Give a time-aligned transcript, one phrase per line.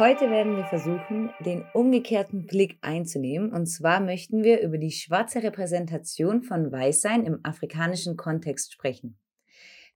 [0.00, 3.52] heute werden wir versuchen, den umgekehrten Blick einzunehmen.
[3.52, 9.18] Und zwar möchten wir über die schwarze Repräsentation von Weißsein im afrikanischen Kontext sprechen.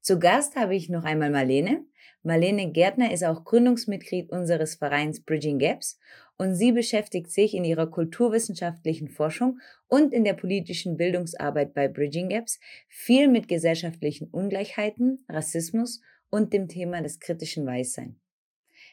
[0.03, 1.87] Zu Gast habe ich noch einmal Marlene.
[2.23, 5.99] Marlene Gärtner ist auch Gründungsmitglied unseres Vereins Bridging Gaps
[6.37, 12.29] und sie beschäftigt sich in ihrer kulturwissenschaftlichen Forschung und in der politischen Bildungsarbeit bei Bridging
[12.29, 18.21] Gaps viel mit gesellschaftlichen Ungleichheiten, Rassismus und dem Thema des kritischen Weißsein.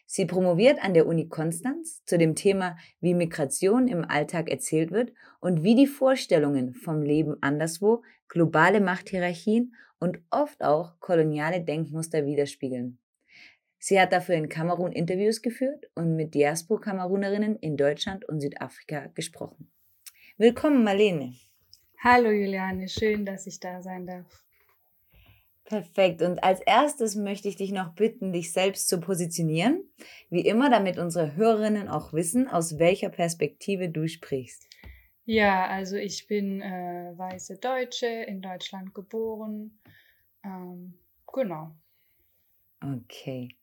[0.06, 5.14] Sie promoviert an der Uni Konstanz zu dem Thema, wie Migration im Alltag erzählt wird
[5.40, 12.98] und wie die Vorstellungen vom Leben anderswo globale Machthierarchien und oft auch koloniale Denkmuster widerspiegeln.
[13.78, 19.72] Sie hat dafür in Kamerun Interviews geführt und mit Diaspora-Kamerunerinnen in Deutschland und Südafrika gesprochen.
[20.38, 21.34] Willkommen, Marlene.
[22.04, 22.88] Hallo, Juliane.
[22.88, 24.44] Schön, dass ich da sein darf.
[25.66, 26.22] Perfekt.
[26.22, 29.84] Und als erstes möchte ich dich noch bitten, dich selbst zu positionieren.
[30.30, 34.68] Wie immer, damit unsere Hörerinnen auch wissen, aus welcher Perspektive du sprichst.
[35.26, 39.80] Ja, also ich bin äh, weiße Deutsche, in Deutschland geboren.
[40.44, 40.96] Ähm,
[41.32, 41.76] genau.
[42.84, 43.56] Okay.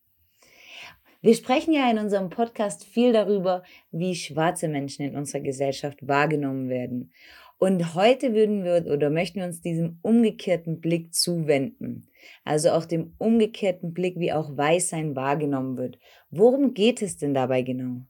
[1.21, 6.69] Wir sprechen ja in unserem Podcast viel darüber, wie schwarze Menschen in unserer Gesellschaft wahrgenommen
[6.69, 7.13] werden.
[7.59, 12.09] Und heute würden wir oder möchten wir uns diesem umgekehrten Blick zuwenden.
[12.45, 15.99] Also auch dem umgekehrten Blick, wie auch Weißsein wahrgenommen wird.
[16.31, 18.03] Worum geht es denn dabei genau?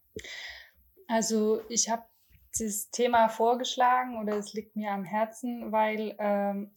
[1.07, 2.03] Also ich habe
[2.59, 6.75] dieses Thema vorgeschlagen oder es liegt mir am Herzen, weil ähm,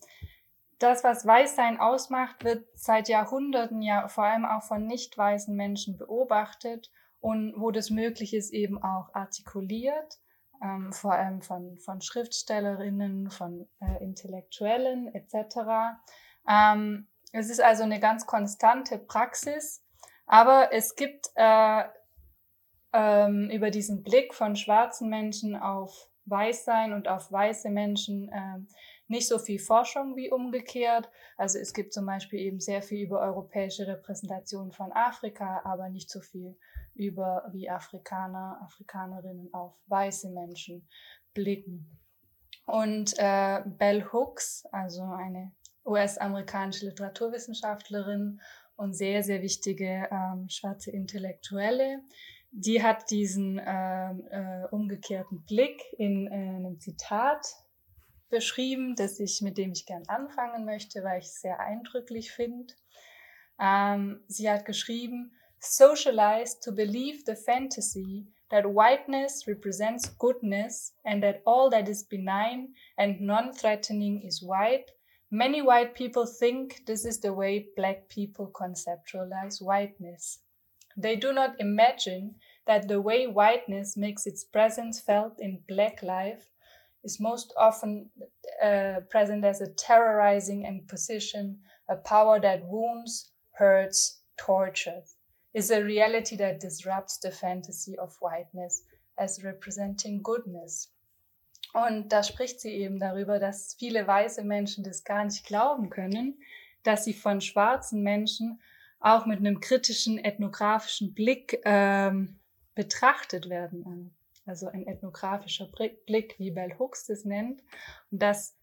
[0.79, 5.97] das, was Weißsein ausmacht, wird seit Jahrhunderten ja vor allem auch von nicht weißen Menschen
[5.97, 6.89] beobachtet
[7.19, 10.19] und wo das möglich ist, eben auch artikuliert
[10.61, 15.97] ähm, vor allem von, von Schriftstellerinnen, von äh, Intellektuellen etc.
[16.47, 19.83] Ähm, es ist also eine ganz konstante Praxis,
[20.25, 21.83] aber es gibt äh,
[22.93, 28.59] ähm, über diesen Blick von schwarzen Menschen auf Weißsein und auf weiße Menschen äh,
[29.07, 31.09] nicht so viel Forschung wie umgekehrt.
[31.37, 36.09] Also es gibt zum Beispiel eben sehr viel über europäische Repräsentation von Afrika, aber nicht
[36.09, 36.57] so viel
[37.01, 40.87] über wie Afrikaner, Afrikanerinnen auf weiße Menschen
[41.33, 41.97] blicken.
[42.65, 45.51] Und äh, Bell Hooks, also eine
[45.83, 48.39] US-amerikanische Literaturwissenschaftlerin
[48.75, 52.01] und sehr, sehr wichtige ähm, schwarze Intellektuelle,
[52.51, 57.47] die hat diesen äh, äh, umgekehrten Blick in äh, einem Zitat
[58.29, 62.73] beschrieben, das ich, mit dem ich gern anfangen möchte, weil ich es sehr eindrücklich finde.
[63.59, 65.33] Ähm, sie hat geschrieben,
[65.63, 72.69] socialized to believe the fantasy that whiteness represents goodness and that all that is benign
[72.97, 74.89] and non-threatening is white,
[75.29, 80.39] many white people think this is the way black people conceptualize whiteness.
[80.97, 82.35] They do not imagine
[82.65, 86.49] that the way whiteness makes its presence felt in black life
[87.03, 88.09] is most often
[88.63, 95.15] uh, present as a terrorizing imposition, a power that wounds, hurts, tortures
[95.53, 98.85] is a reality that disrupts the fantasy of whiteness
[99.17, 100.91] as representing goodness.
[101.73, 106.39] Und da spricht sie eben darüber, dass viele weiße Menschen das gar nicht glauben können,
[106.83, 108.59] dass sie von schwarzen Menschen
[108.99, 112.39] auch mit einem kritischen ethnografischen Blick ähm,
[112.75, 114.13] betrachtet werden.
[114.45, 115.69] Also ein ethnografischer
[116.05, 117.63] Blick, wie Bell Hooks das nennt.
[118.11, 118.55] Und dass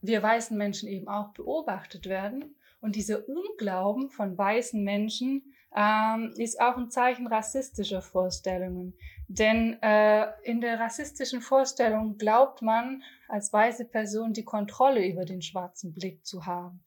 [0.00, 2.56] wir weißen Menschen eben auch beobachtet werden.
[2.80, 8.94] Und dieser Unglauben von weißen Menschen ähm, ist auch ein Zeichen rassistischer Vorstellungen.
[9.28, 15.40] Denn äh, in der rassistischen Vorstellung glaubt man als weiße Person die Kontrolle über den
[15.40, 16.84] schwarzen Blick zu haben.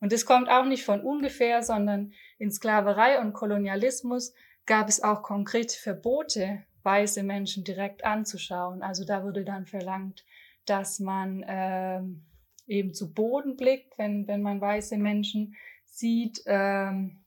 [0.00, 4.34] Und das kommt auch nicht von ungefähr, sondern in Sklaverei und Kolonialismus
[4.66, 8.82] gab es auch konkrete Verbote, weiße Menschen direkt anzuschauen.
[8.82, 10.24] Also da wurde dann verlangt,
[10.66, 12.26] dass man ähm,
[12.66, 16.42] eben zu Boden blickt, wenn, wenn man weiße Menschen sieht.
[16.46, 17.24] Ähm,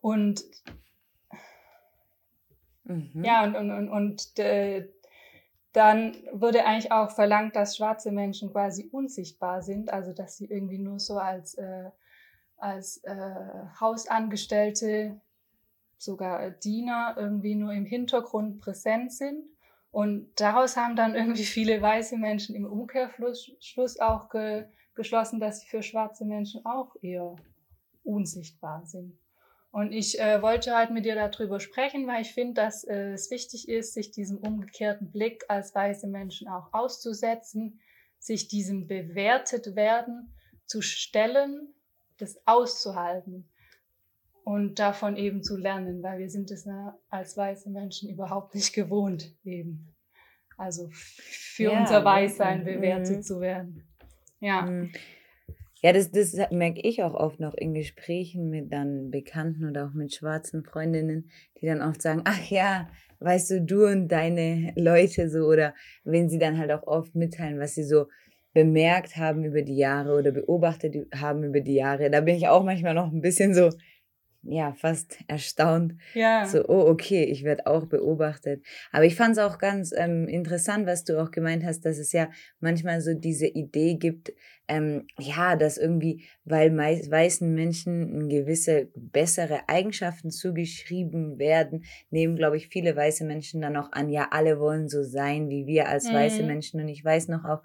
[0.00, 0.44] und
[2.84, 3.24] mhm.
[3.24, 4.88] ja, und, und, und, und äh,
[5.72, 10.78] dann wurde eigentlich auch verlangt, dass schwarze Menschen quasi unsichtbar sind, also dass sie irgendwie
[10.78, 11.90] nur so als, äh,
[12.56, 13.34] als äh,
[13.80, 15.20] Hausangestellte,
[15.96, 19.44] sogar Diener irgendwie nur im Hintergrund präsent sind.
[19.92, 25.68] Und daraus haben dann irgendwie viele weiße Menschen im Umkehrschluss auch ge geschlossen, dass sie
[25.68, 27.36] für schwarze Menschen auch eher
[28.02, 29.19] unsichtbar sind.
[29.72, 33.30] Und ich äh, wollte halt mit dir darüber sprechen, weil ich finde, dass äh, es
[33.30, 37.80] wichtig ist, sich diesem umgekehrten Blick als weiße Menschen auch auszusetzen,
[38.18, 40.34] sich diesem bewertet werden
[40.66, 41.72] zu stellen,
[42.18, 43.48] das auszuhalten.
[44.44, 46.66] und davon eben zu lernen, weil wir sind es
[47.08, 49.94] als weiße Menschen überhaupt nicht gewohnt eben.
[50.56, 53.22] Also für ja, unser Weißsein bewertet mhm.
[53.22, 53.88] zu werden.
[54.40, 54.62] Ja.
[54.62, 54.92] Mhm.
[55.82, 59.94] Ja, das, das merke ich auch oft noch in Gesprächen mit dann Bekannten oder auch
[59.94, 61.30] mit schwarzen Freundinnen,
[61.60, 62.90] die dann oft sagen, ach ja,
[63.20, 65.74] weißt du, du und deine Leute so, oder
[66.04, 68.06] wenn sie dann halt auch oft mitteilen, was sie so
[68.52, 72.64] bemerkt haben über die Jahre oder beobachtet haben über die Jahre, da bin ich auch
[72.64, 73.70] manchmal noch ein bisschen so,
[74.42, 75.94] ja, fast erstaunt.
[76.14, 76.46] Ja.
[76.46, 78.64] So, oh, okay, ich werde auch beobachtet.
[78.92, 82.12] Aber ich fand es auch ganz ähm, interessant, was du auch gemeint hast, dass es
[82.12, 84.32] ja manchmal so diese Idee gibt,
[84.68, 92.68] ähm, ja, dass irgendwie, weil weißen Menschen gewisse bessere Eigenschaften zugeschrieben werden, nehmen, glaube ich,
[92.68, 96.14] viele weiße Menschen dann auch an, ja, alle wollen so sein wie wir als mhm.
[96.14, 96.80] weiße Menschen.
[96.80, 97.62] Und ich weiß noch auch,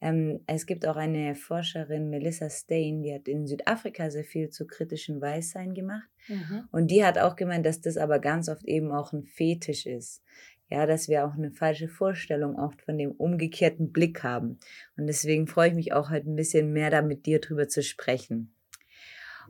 [0.00, 4.66] ähm, es gibt auch eine Forscherin, Melissa Stain, die hat in Südafrika sehr viel zu
[4.66, 6.08] kritischen Weißsein gemacht.
[6.28, 6.68] Mhm.
[6.70, 10.22] Und die hat auch gemeint, dass das aber ganz oft eben auch ein Fetisch ist.
[10.68, 14.58] Ja, dass wir auch eine falsche Vorstellung oft von dem umgekehrten Blick haben.
[14.96, 17.84] Und deswegen freue ich mich auch heute ein bisschen mehr da mit dir drüber zu
[17.84, 18.52] sprechen.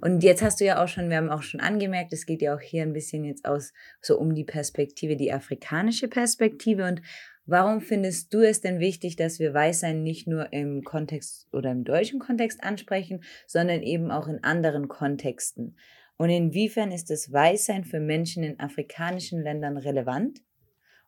[0.00, 2.54] Und jetzt hast du ja auch schon, wir haben auch schon angemerkt, es geht ja
[2.54, 3.72] auch hier ein bisschen jetzt aus,
[4.02, 6.84] so um die Perspektive, die afrikanische Perspektive.
[6.84, 7.00] Und
[7.46, 11.84] Warum findest du es denn wichtig, dass wir Weißsein nicht nur im Kontext oder im
[11.84, 15.76] deutschen Kontext ansprechen, sondern eben auch in anderen Kontexten?
[16.16, 20.40] Und inwiefern ist das Weißsein für Menschen in afrikanischen Ländern relevant?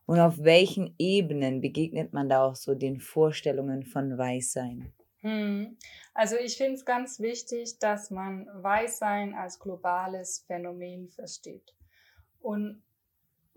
[0.05, 4.93] Und auf welchen Ebenen begegnet man da auch so den Vorstellungen von Weißsein?
[5.21, 5.77] Hm.
[6.13, 11.75] Also ich finde es ganz wichtig, dass man Weißsein als globales Phänomen versteht.
[12.39, 12.81] Und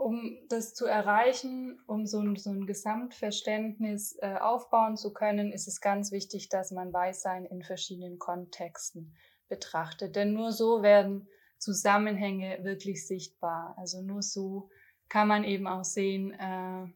[0.03, 5.69] um das zu erreichen, um so ein, so ein Gesamtverständnis äh, aufbauen zu können, ist
[5.69, 9.15] es ganz wichtig, dass man Weißsein in verschiedenen Kontexten
[9.49, 10.17] betrachtet.
[10.17, 11.29] Denn nur so werden
[11.59, 13.75] Zusammenhänge wirklich sichtbar.
[13.79, 14.71] Also nur so
[15.09, 16.87] kann man eben auch sehen, äh,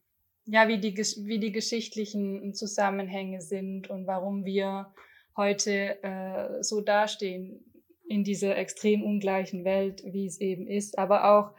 [0.48, 4.92] ja, wie die, wie die geschichtlichen Zusammenhänge sind und warum wir
[5.36, 7.64] heute äh, so dastehen
[8.08, 11.52] in dieser extrem ungleichen Welt, wie es eben ist, aber auch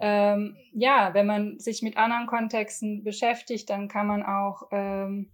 [0.00, 5.30] ähm, ja, wenn man sich mit anderen Kontexten beschäftigt, dann kann man auch ähm,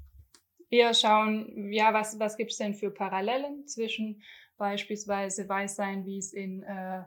[0.71, 4.23] eher schauen, ja, was, was gibt es denn für Parallelen zwischen
[4.57, 7.03] beispielsweise Weißsein, wie es in äh,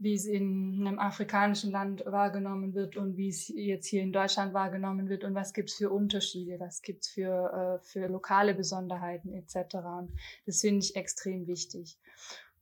[0.00, 4.54] wie es in einem afrikanischen Land wahrgenommen wird und wie es jetzt hier in Deutschland
[4.54, 8.54] wahrgenommen wird und was gibt es für Unterschiede, was gibt es für, äh, für lokale
[8.54, 9.74] Besonderheiten etc.
[9.98, 10.12] Und
[10.46, 11.98] das finde ich extrem wichtig.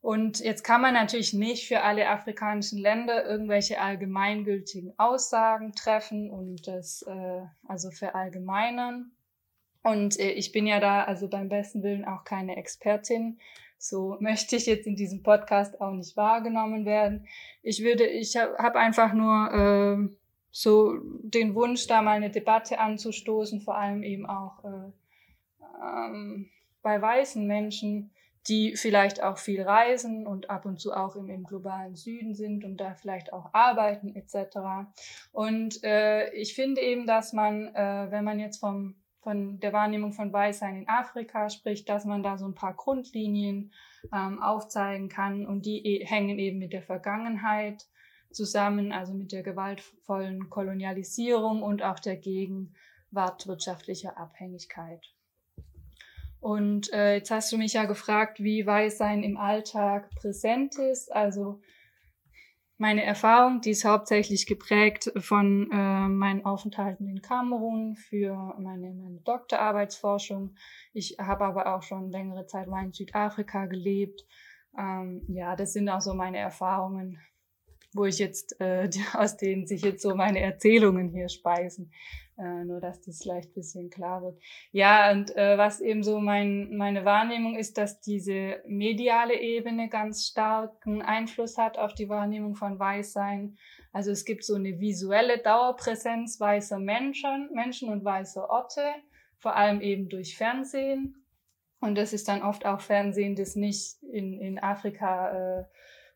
[0.00, 6.68] Und jetzt kann man natürlich nicht für alle afrikanischen Länder irgendwelche allgemeingültigen Aussagen treffen und
[6.68, 9.10] das äh, also verallgemeinern.
[9.82, 13.38] Und äh, ich bin ja da also beim besten Willen auch keine Expertin.
[13.78, 17.26] So möchte ich jetzt in diesem Podcast auch nicht wahrgenommen werden.
[17.62, 20.16] Ich würde, ich habe hab einfach nur äh,
[20.50, 24.92] so den Wunsch, da mal eine Debatte anzustoßen, vor allem eben auch äh,
[25.82, 26.48] ähm,
[26.82, 28.10] bei weißen Menschen,
[28.48, 32.64] die vielleicht auch viel reisen und ab und zu auch im, im globalen Süden sind
[32.64, 34.58] und da vielleicht auch arbeiten etc.
[35.32, 40.12] Und äh, ich finde eben, dass man, äh, wenn man jetzt vom, von der Wahrnehmung
[40.12, 43.72] von Weißsein in Afrika spricht, dass man da so ein paar Grundlinien
[44.14, 47.86] ähm, aufzeigen kann und die e hängen eben mit der Vergangenheit
[48.30, 55.15] zusammen, also mit der gewaltvollen Kolonialisierung und auch der Gegenwart wirtschaftlicher Abhängigkeit.
[56.46, 61.12] Und äh, jetzt hast du mich ja gefragt, wie Weißsein im Alltag präsent ist.
[61.12, 61.60] Also
[62.78, 69.18] meine Erfahrung, die ist hauptsächlich geprägt von äh, meinen Aufenthalten in Kamerun für meine, meine
[69.24, 70.54] Doktorarbeitsforschung.
[70.92, 74.24] Ich habe aber auch schon längere Zeit mal in Südafrika gelebt.
[74.78, 77.18] Ähm, ja, das sind auch so meine Erfahrungen,
[77.92, 81.90] wo ich jetzt, äh, aus denen sich jetzt so meine Erzählungen hier speisen.
[82.38, 84.38] Äh, nur dass das ein bisschen klar wird.
[84.70, 90.26] Ja, und äh, was eben so mein, meine Wahrnehmung ist, dass diese mediale Ebene ganz
[90.26, 93.56] starken Einfluss hat auf die Wahrnehmung von Weißsein.
[93.90, 98.82] Also es gibt so eine visuelle Dauerpräsenz weißer Menschen, Menschen und weißer Orte,
[99.38, 101.24] vor allem eben durch Fernsehen.
[101.80, 105.64] Und das ist dann oft auch Fernsehen, das nicht in, in Afrika äh,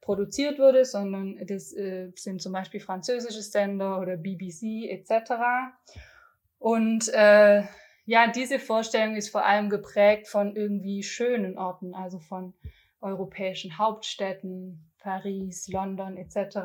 [0.02, 5.32] produziert wurde, sondern das äh, sind zum Beispiel französische Sender oder BBC etc.
[6.60, 7.62] Und äh,
[8.04, 12.52] ja, diese Vorstellung ist vor allem geprägt von irgendwie schönen Orten, also von
[13.00, 16.58] europäischen Hauptstädten, Paris, London etc.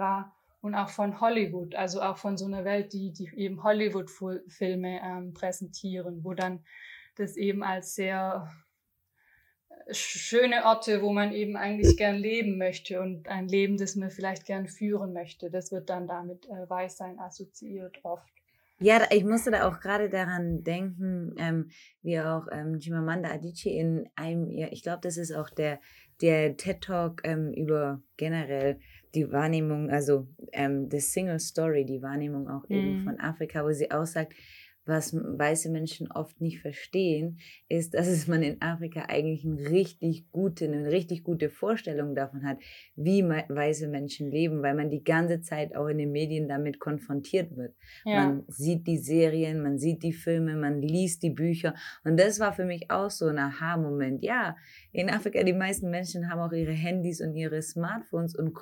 [0.59, 5.33] Und auch von Hollywood, also auch von so einer Welt, die, die eben Hollywood-Filme ähm,
[5.33, 6.65] präsentieren, wo dann
[7.15, 8.51] das eben als sehr
[9.91, 14.45] schöne Orte, wo man eben eigentlich gern leben möchte und ein Leben, das man vielleicht
[14.45, 15.49] gern führen möchte.
[15.49, 18.27] Das wird dann damit äh, Weißsein assoziiert oft.
[18.79, 21.69] Ja, ich musste da auch gerade daran denken, ähm,
[22.01, 25.79] wie auch ähm, Chimamanda Adichie in einem, ja, ich glaube, das ist auch der,
[26.21, 28.79] der TED Talk ähm, über generell
[29.13, 33.03] die Wahrnehmung, also ähm, the Single Story, die Wahrnehmung auch eben mhm.
[33.05, 34.33] von Afrika, wo sie auch sagt,
[34.85, 40.31] was weiße Menschen oft nicht verstehen, ist, dass es man in Afrika eigentlich eine richtig
[40.31, 42.59] gute, eine richtig gute Vorstellung davon hat,
[42.95, 47.55] wie weiße Menschen leben, weil man die ganze Zeit auch in den Medien damit konfrontiert
[47.57, 47.75] wird.
[48.05, 48.27] Ja.
[48.27, 51.73] Man sieht die Serien, man sieht die Filme, man liest die Bücher
[52.03, 54.23] und das war für mich auch so ein Aha-Moment.
[54.23, 54.55] Ja,
[54.91, 58.53] in Afrika, die meisten Menschen haben auch ihre Handys und ihre Smartphones und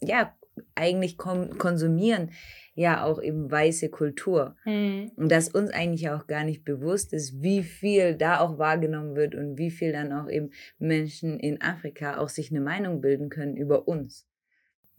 [0.00, 0.34] ja,
[0.74, 2.30] eigentlich konsumieren
[2.74, 4.56] ja auch eben weiße Kultur.
[4.64, 5.10] Mhm.
[5.16, 9.34] Und dass uns eigentlich auch gar nicht bewusst ist, wie viel da auch wahrgenommen wird
[9.34, 13.56] und wie viel dann auch eben Menschen in Afrika auch sich eine Meinung bilden können
[13.56, 14.28] über uns.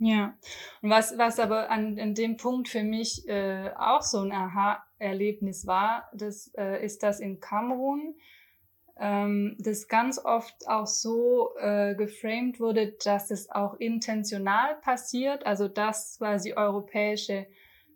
[0.01, 0.37] Ja,
[0.81, 5.67] und was, was aber an, an dem Punkt für mich äh, auch so ein Aha-Erlebnis
[5.67, 8.15] war, das äh, ist, dass in Kamerun
[8.99, 15.67] ähm, das ganz oft auch so äh, geframed wurde, dass es auch intentional passiert, also
[15.67, 17.47] dass quasi europäische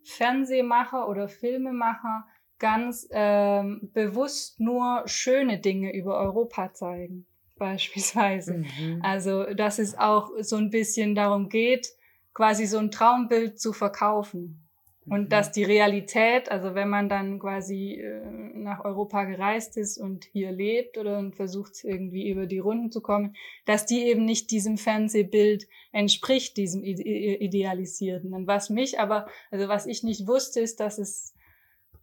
[0.04, 2.26] Fernsehmacher oder Filmemacher
[2.60, 7.26] ganz ähm, bewusst nur schöne Dinge über Europa zeigen,
[7.58, 8.60] beispielsweise.
[8.60, 9.02] Mhm.
[9.04, 11.90] Also, dass es auch so ein bisschen darum geht,
[12.34, 14.63] quasi so ein Traumbild zu verkaufen.
[15.06, 15.30] Und mhm.
[15.30, 18.22] dass die Realität, also wenn man dann quasi äh,
[18.56, 23.02] nach Europa gereist ist und hier lebt oder und versucht irgendwie über die Runden zu
[23.02, 28.34] kommen, dass die eben nicht diesem Fernsehbild entspricht, diesem idealisierten.
[28.34, 31.34] Und was mich aber, also was ich nicht wusste, ist, dass es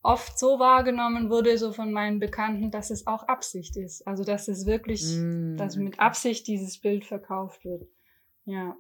[0.02, 4.06] oft so wahrgenommen wurde, so von meinen Bekannten, dass es auch Absicht ist.
[4.06, 5.56] Also dass es wirklich, mm.
[5.56, 7.86] dass mit Absicht dieses Bild verkauft wird.
[8.44, 8.76] Ja.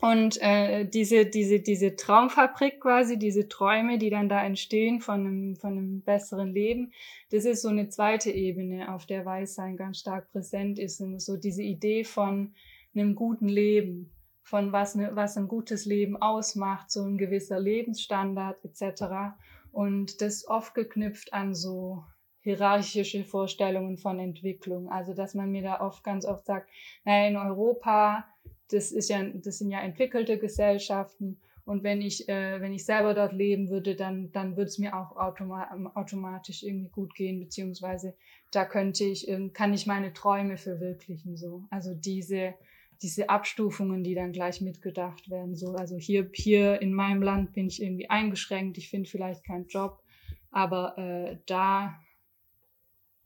[0.00, 5.56] Und äh, diese, diese, diese Traumfabrik quasi, diese Träume, die dann da entstehen von einem,
[5.56, 6.92] von einem besseren Leben,
[7.30, 11.00] das ist so eine zweite Ebene, auf der Weißsein ganz stark präsent ist.
[11.00, 12.54] Und so diese Idee von
[12.94, 14.10] einem guten Leben,
[14.42, 19.34] von was, ne, was ein gutes Leben ausmacht, so ein gewisser Lebensstandard etc.
[19.70, 22.04] Und das oft geknüpft an so
[22.40, 24.88] hierarchische Vorstellungen von Entwicklung.
[24.88, 26.70] Also dass man mir da oft ganz oft sagt,
[27.04, 28.24] naja, in Europa
[28.70, 31.40] das ist ja, das sind ja entwickelte Gesellschaften.
[31.64, 34.96] Und wenn ich, äh, wenn ich selber dort leben würde, dann, dann würde es mir
[34.96, 38.14] auch automa automatisch irgendwie gut gehen, beziehungsweise
[38.50, 41.64] da könnte ich, äh, kann ich meine Träume verwirklichen, so.
[41.70, 42.54] Also diese,
[43.02, 45.74] diese Abstufungen, die dann gleich mitgedacht werden, so.
[45.74, 50.02] Also hier, hier in meinem Land bin ich irgendwie eingeschränkt, ich finde vielleicht keinen Job,
[50.50, 52.00] aber äh, da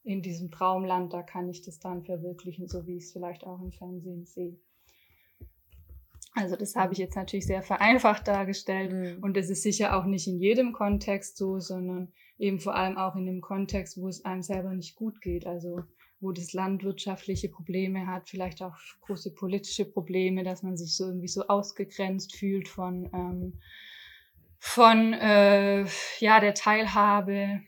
[0.03, 3.63] in diesem Traumland, da kann ich das dann verwirklichen, so wie ich es vielleicht auch
[3.63, 4.59] im Fernsehen sehe.
[6.35, 9.23] Also das habe ich jetzt natürlich sehr vereinfacht dargestellt mhm.
[9.23, 13.15] und das ist sicher auch nicht in jedem Kontext so, sondern eben vor allem auch
[13.15, 15.85] in dem Kontext, wo es einem selber nicht gut geht, also
[16.21, 21.07] wo das Land wirtschaftliche Probleme hat, vielleicht auch große politische Probleme, dass man sich so
[21.07, 23.61] irgendwie so ausgegrenzt fühlt von ähm,
[24.59, 25.85] von äh,
[26.19, 27.61] ja der Teilhabe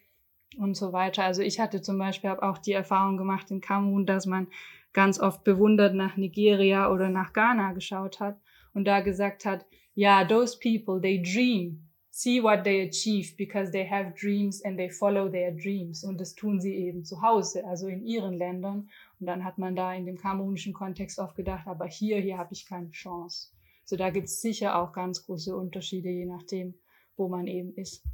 [0.59, 1.23] und so weiter.
[1.23, 4.49] Also ich hatte zum Beispiel habe auch die Erfahrung gemacht in Kamerun, dass man
[4.93, 8.41] ganz oft bewundert nach Nigeria oder nach Ghana geschaut hat
[8.77, 9.65] und da gesagt hat,
[9.95, 11.89] ja, yeah, those people, they dream.
[12.11, 16.05] See what they achieve because they have dreams and they follow their dreams.
[16.05, 18.91] Und das tun sie eben zu Hause, also in ihren Ländern.
[19.19, 22.53] Und dann hat man da in dem kamerunischen Kontext oft gedacht, aber hier, hier habe
[22.53, 23.49] ich keine Chance.
[23.85, 26.75] So da gibt es sicher auch ganz große Unterschiede, je nachdem,
[27.17, 28.05] wo man eben ist.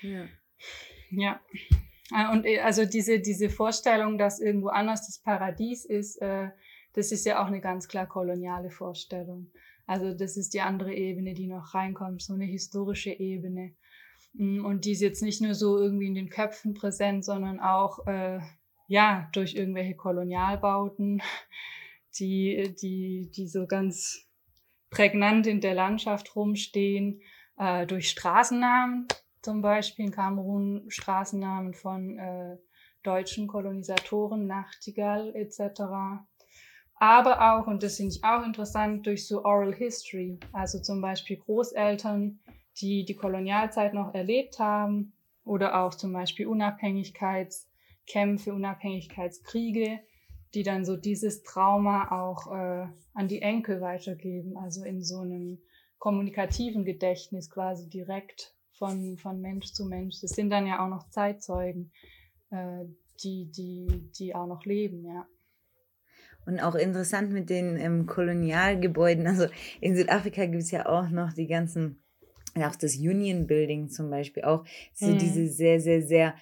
[0.00, 0.26] Ja.
[1.10, 1.40] Ja.
[2.14, 6.48] Äh, und äh, also diese, diese Vorstellung, dass irgendwo anders das Paradies ist, äh,
[6.94, 9.50] das ist ja auch eine ganz klar koloniale Vorstellung.
[9.86, 13.74] Also das ist die andere Ebene, die noch reinkommt, so eine historische Ebene.
[14.32, 18.06] Mm, und die ist jetzt nicht nur so irgendwie in den Köpfen präsent, sondern auch
[18.06, 18.40] äh,
[18.86, 21.20] ja durch irgendwelche Kolonialbauten,
[22.18, 24.26] die, die, die so ganz
[24.90, 27.20] prägnant in der Landschaft rumstehen,
[27.58, 29.08] äh, durch Straßennamen,
[29.42, 32.56] zum Beispiel in Kamerun Straßennamen von äh,
[33.02, 36.24] deutschen Kolonisatoren, Nachtigall etc
[37.04, 41.36] aber auch, und das finde ich auch interessant, durch so Oral History, also zum Beispiel
[41.36, 42.38] Großeltern,
[42.78, 45.12] die die Kolonialzeit noch erlebt haben
[45.44, 50.00] oder auch zum Beispiel Unabhängigkeitskämpfe, Unabhängigkeitskriege,
[50.54, 55.58] die dann so dieses Trauma auch äh, an die Enkel weitergeben, also in so einem
[55.98, 60.22] kommunikativen Gedächtnis quasi direkt von, von Mensch zu Mensch.
[60.22, 61.92] Das sind dann ja auch noch Zeitzeugen,
[62.48, 62.86] äh,
[63.22, 65.26] die, die, die auch noch leben, ja.
[66.46, 69.26] Und auch interessant mit den ähm, Kolonialgebäuden.
[69.26, 69.46] Also
[69.80, 72.02] in Südafrika gibt es ja auch noch die ganzen,
[72.54, 75.18] auch das Union Building zum Beispiel, auch so mhm.
[75.18, 76.34] diese sehr, sehr, sehr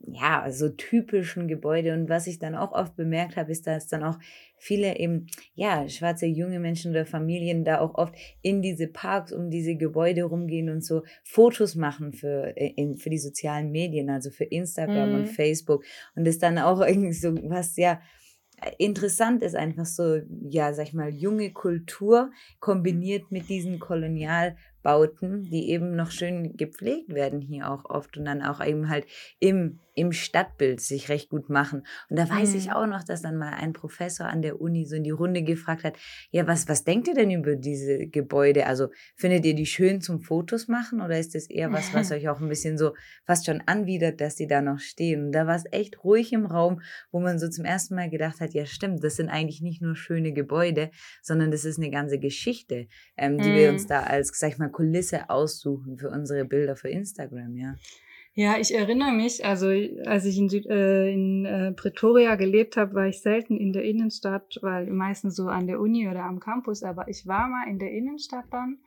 [0.00, 1.92] ja, so typischen Gebäude.
[1.92, 4.18] Und was ich dann auch oft bemerkt habe, ist, dass dann auch
[4.56, 9.50] viele eben, ja, schwarze junge Menschen oder Familien da auch oft in diese Parks um
[9.50, 14.30] diese Gebäude rumgehen und so Fotos machen für, äh, in, für die sozialen Medien, also
[14.30, 15.14] für Instagram mhm.
[15.16, 15.84] und Facebook.
[16.14, 18.00] Und das dann auch irgendwie so was, ja,
[18.78, 25.70] interessant ist einfach so, ja, sag ich mal, junge Kultur kombiniert mit diesen Kolonialbauten, die
[25.70, 29.06] eben noch schön gepflegt werden hier auch oft und dann auch eben halt
[29.38, 31.82] im im Stadtbild sich recht gut machen.
[32.08, 32.58] Und da weiß mhm.
[32.58, 35.42] ich auch noch, dass dann mal ein Professor an der Uni so in die Runde
[35.42, 35.96] gefragt hat,
[36.30, 38.66] ja, was, was denkt ihr denn über diese Gebäude?
[38.66, 42.28] Also findet ihr die schön zum Fotos machen oder ist das eher was, was euch
[42.28, 42.94] auch ein bisschen so
[43.26, 45.26] fast schon anwidert, dass die da noch stehen?
[45.26, 48.40] Und da war es echt ruhig im Raum, wo man so zum ersten Mal gedacht
[48.40, 50.90] hat, ja stimmt, das sind eigentlich nicht nur schöne Gebäude,
[51.22, 52.86] sondern das ist eine ganze Geschichte,
[53.16, 53.54] ähm, die mhm.
[53.54, 53.88] wir uns mhm.
[53.88, 57.74] da als, sag ich mal, Kulisse aussuchen für unsere Bilder für Instagram, ja.
[58.38, 59.66] Ja, ich erinnere mich, also
[60.06, 63.82] als ich in, Süd, äh, in äh, Pretoria gelebt habe, war ich selten in der
[63.82, 67.80] Innenstadt, weil meistens so an der Uni oder am Campus, aber ich war mal in
[67.80, 68.78] der Innenstadt dann.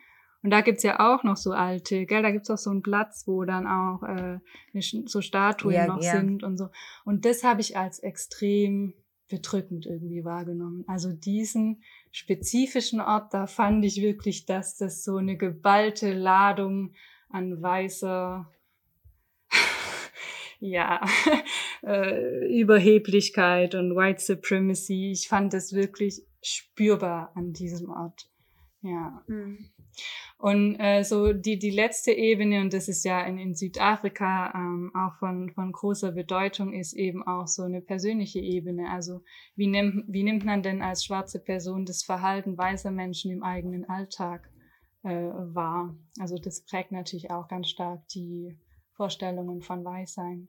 [0.42, 3.28] Und da gibt's ja auch noch so alte, gell, da gibt's auch so einen Platz,
[3.28, 4.40] wo dann auch äh,
[5.06, 6.14] so Statuen ja, noch ja.
[6.14, 6.70] sind und so.
[7.04, 8.94] Und das habe ich als extrem
[9.28, 10.86] bedrückend irgendwie wahrgenommen.
[10.88, 16.94] Also diesen spezifischen Ort, da fand ich wirklich, dass das so eine geballte Ladung
[17.28, 18.50] an weißer
[20.62, 21.02] ja,
[21.84, 25.12] äh, Überheblichkeit und White Supremacy.
[25.12, 28.30] Ich fand es wirklich spürbar an diesem Ort.
[28.82, 29.24] Ja.
[29.28, 29.72] Mhm.
[30.38, 34.92] Und äh, so die, die letzte Ebene, und das ist ja in, in Südafrika ähm,
[34.96, 38.90] auch von, von großer Bedeutung, ist eben auch so eine persönliche Ebene.
[38.90, 39.22] Also
[39.56, 43.88] wie nimmt, wie nimmt man denn als schwarze Person das Verhalten weißer Menschen im eigenen
[43.90, 44.50] Alltag
[45.04, 45.96] äh, wahr?
[46.20, 48.58] Also das prägt natürlich auch ganz stark die
[48.94, 50.48] Vorstellungen von Weißsein.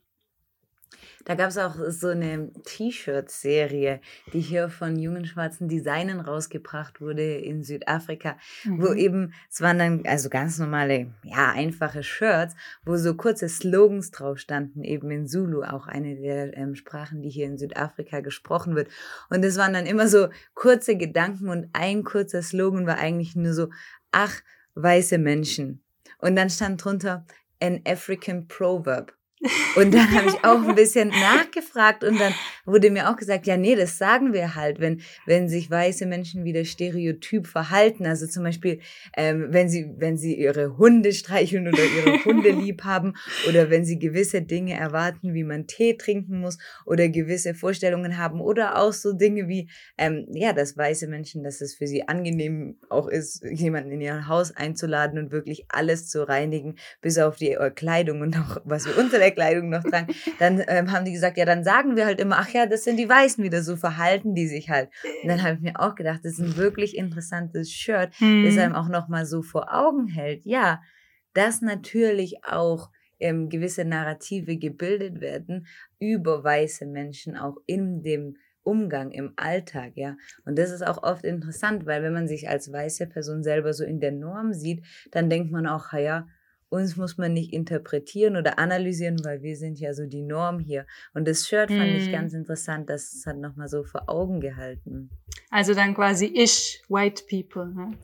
[1.24, 4.00] Da gab es auch so eine T-Shirt-Serie,
[4.32, 8.82] die hier von jungen schwarzen Designen rausgebracht wurde in Südafrika, mhm.
[8.82, 14.10] wo eben, es waren dann also ganz normale, ja, einfache Shirts, wo so kurze Slogans
[14.10, 18.74] drauf standen, eben in Zulu, auch eine der ähm, Sprachen, die hier in Südafrika gesprochen
[18.74, 18.88] wird.
[19.30, 23.54] Und es waren dann immer so kurze Gedanken und ein kurzer Slogan war eigentlich nur
[23.54, 23.68] so,
[24.10, 24.42] ach,
[24.74, 25.82] weiße Menschen.
[26.18, 27.26] Und dann stand drunter,
[27.62, 29.12] an African proverb.
[29.74, 32.32] Und dann habe ich auch ein bisschen nachgefragt und dann
[32.64, 36.44] wurde mir auch gesagt, ja, nee, das sagen wir halt, wenn, wenn sich weiße Menschen
[36.44, 38.06] wieder stereotyp verhalten.
[38.06, 38.80] Also zum Beispiel,
[39.16, 43.14] ähm, wenn sie, wenn sie ihre Hunde streicheln oder ihre Hunde lieb haben
[43.48, 48.40] oder wenn sie gewisse Dinge erwarten, wie man Tee trinken muss oder gewisse Vorstellungen haben
[48.40, 52.76] oder auch so Dinge wie, ähm, ja, dass weiße Menschen, dass es für sie angenehm
[52.90, 57.56] auch ist, jemanden in ihr Haus einzuladen und wirklich alles zu reinigen, bis auf die
[57.74, 61.36] Kleidung und auch was wir unter der Kleidung noch tragen, dann ähm, haben die gesagt,
[61.36, 64.34] ja, dann sagen wir halt immer, ach ja, das sind die Weißen wieder, so verhalten
[64.34, 64.90] die sich halt.
[65.22, 68.44] Und dann habe ich mir auch gedacht, das ist ein wirklich interessantes Shirt, mhm.
[68.44, 70.44] das einem auch nochmal so vor Augen hält.
[70.44, 70.80] Ja,
[71.34, 72.90] dass natürlich auch
[73.20, 75.66] ähm, gewisse Narrative gebildet werden
[75.98, 80.16] über weiße Menschen, auch in dem Umgang im Alltag, ja.
[80.44, 83.84] Und das ist auch oft interessant, weil wenn man sich als weiße Person selber so
[83.84, 86.28] in der Norm sieht, dann denkt man auch, ja,
[86.72, 90.86] uns muss man nicht interpretieren oder analysieren, weil wir sind ja so die Norm hier.
[91.12, 91.96] Und das Shirt fand hm.
[91.96, 95.10] ich ganz interessant, das hat nochmal so vor Augen gehalten.
[95.50, 97.66] Also dann quasi ich, white people.
[97.74, 97.98] Ne?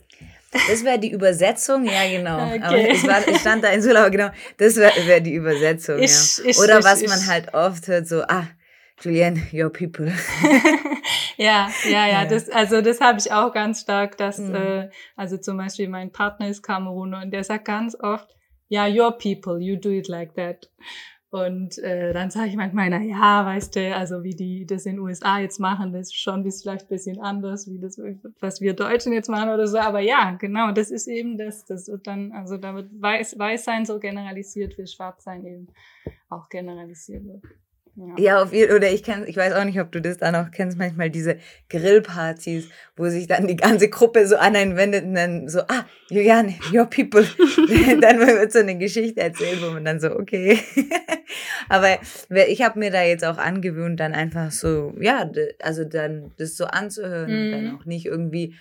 [0.51, 2.39] Das wäre die Übersetzung, ja genau.
[2.49, 2.61] Okay.
[2.63, 5.99] Aber es, war, es stand da in Sulauer, genau, das wäre wär die Übersetzung.
[5.99, 6.45] Ich, ja.
[6.45, 8.47] ich, oder ich, was man halt oft hört, so, ah,
[9.01, 10.11] Julian, your people.
[11.37, 14.55] ja, ja, ja, das, also das habe ich auch ganz stark, dass, mhm.
[14.55, 18.35] äh, also zum Beispiel mein Partner ist Kameruner und der sagt ganz oft,
[18.69, 20.69] ja, your people, you do it like that.
[21.31, 24.95] Und äh, dann sage ich manchmal, na ja, weißt du, also wie die das in
[24.95, 28.01] den USA jetzt machen, das ist schon bis vielleicht ein bisschen anders, wie das,
[28.39, 29.77] was wir Deutschen jetzt machen oder so.
[29.77, 31.65] Aber ja, genau, das ist eben das.
[31.65, 35.67] Das wird dann, also da wird Weiß, Weißsein so generalisiert, wie Schwarzsein eben
[36.29, 37.43] auch generalisiert wird.
[37.95, 40.31] Ja, ja auf jeden, oder ich kenn, ich weiß auch nicht, ob du das da
[40.31, 41.37] noch kennst, manchmal diese
[41.69, 45.85] Grillpartys, wo sich dann die ganze Gruppe so an einen wendet und dann so, ah,
[46.09, 47.23] Juliane, your people.
[48.01, 50.59] dann wird so eine Geschichte erzählt, wo man dann so, okay.
[51.69, 51.99] Aber
[52.47, 55.29] ich habe mir da jetzt auch angewöhnt, dann einfach so, ja,
[55.61, 57.45] also dann das so anzuhören mhm.
[57.45, 57.77] und dann mhm.
[57.77, 58.55] auch nicht irgendwie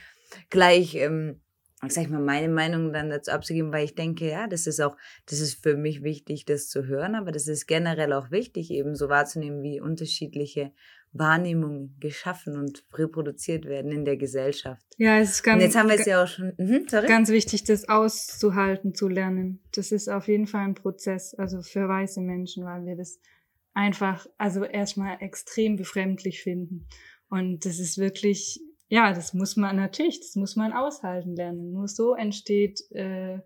[0.50, 1.40] gleich, ähm,
[1.86, 4.96] sag ich mal, meine Meinung dann dazu abzugeben, weil ich denke, ja, das ist auch,
[5.26, 8.96] das ist für mich wichtig, das zu hören, aber das ist generell auch wichtig, eben
[8.96, 10.72] so wahrzunehmen, wie unterschiedliche
[11.12, 14.84] Wahrnehmung geschaffen und reproduziert werden in der Gesellschaft.
[14.98, 16.52] Ja, es ist ganz, und jetzt haben wir es ja auch schon.
[16.58, 19.60] Mhm, ganz wichtig, das auszuhalten, zu lernen.
[19.72, 23.20] Das ist auf jeden Fall ein Prozess, also für weiße Menschen, weil wir das
[23.72, 26.86] einfach, also erstmal extrem befremdlich finden.
[27.30, 31.72] Und das ist wirklich, ja, das muss man natürlich, das muss man aushalten lernen.
[31.72, 33.38] Nur so entsteht äh,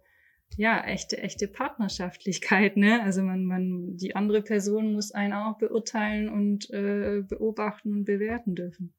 [0.57, 3.03] ja, echte, echte Partnerschaftlichkeit, ne?
[3.03, 8.55] Also man, man, die andere Person muss einen auch beurteilen und äh, beobachten und bewerten
[8.55, 8.95] dürfen.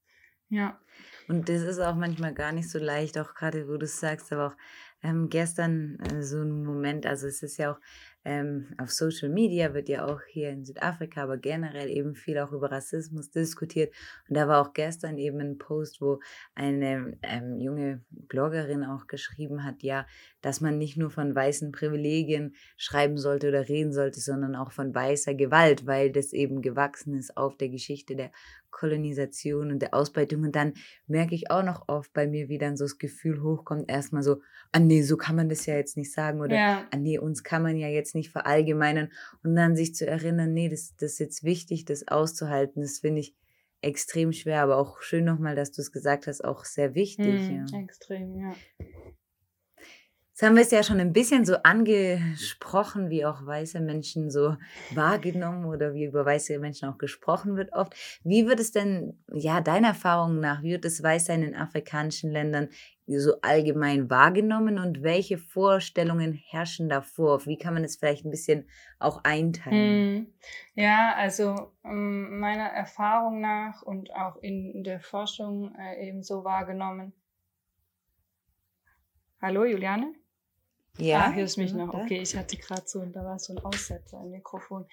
[0.50, 0.80] Ja.
[1.28, 4.48] Und das ist auch manchmal gar nicht so leicht, auch gerade wo du sagst, aber
[4.48, 4.58] auch
[5.02, 7.80] ähm, gestern äh, so ein Moment, also es ist ja auch
[8.26, 12.52] ähm, auf Social Media wird ja auch hier in Südafrika, aber generell eben viel auch
[12.52, 13.94] über Rassismus diskutiert.
[14.30, 16.20] Und da war auch gestern eben ein Post, wo
[16.56, 20.06] eine ähm, junge Bloggerin auch geschrieben hat, ja,
[20.42, 24.96] dass man nicht nur von weißen Privilegien schreiben sollte oder reden sollte, sondern auch von
[24.96, 28.32] weißer Gewalt, weil das eben gewachsen ist auf der Geschichte der
[28.74, 30.44] Kolonisation und der Ausbeutung.
[30.44, 30.74] Und dann
[31.08, 34.42] merke ich auch noch oft bei mir, wie dann so das Gefühl hochkommt, erstmal so,
[34.74, 36.88] ah nee, so kann man das ja jetzt nicht sagen oder ja.
[36.92, 39.10] ah nee, uns kann man ja jetzt nicht verallgemeinern
[39.44, 43.22] und dann sich zu erinnern, nee, das, das ist jetzt wichtig, das auszuhalten, das finde
[43.22, 43.36] ich
[43.82, 47.48] extrem schwer, aber auch schön nochmal, dass du es gesagt hast, auch sehr wichtig.
[47.48, 47.80] Hm, ja.
[47.80, 48.56] Extrem, ja.
[50.34, 54.58] Jetzt haben wir es ja schon ein bisschen so angesprochen, wie auch weiße Menschen so
[54.96, 57.93] wahrgenommen oder wie über weiße Menschen auch gesprochen wird oft.
[58.24, 62.69] Wie wird es denn, ja, deiner Erfahrung nach, wie wird das Weißsein in afrikanischen Ländern
[63.06, 67.46] so allgemein wahrgenommen und welche Vorstellungen herrschen davor?
[67.46, 68.67] Wie kann man es vielleicht ein bisschen
[68.98, 70.15] auch einteilen?
[70.15, 70.34] Hm.
[70.74, 77.13] Ja, also ähm, meiner Erfahrung nach und auch in der Forschung äh, eben so wahrgenommen.
[79.39, 80.23] Hallo, Juliane?
[80.98, 81.26] Ja.
[81.26, 81.92] Ah, hörst mich noch.
[81.92, 84.86] Okay, ich hatte gerade so, da war so ein Aussetzer im Mikrofon.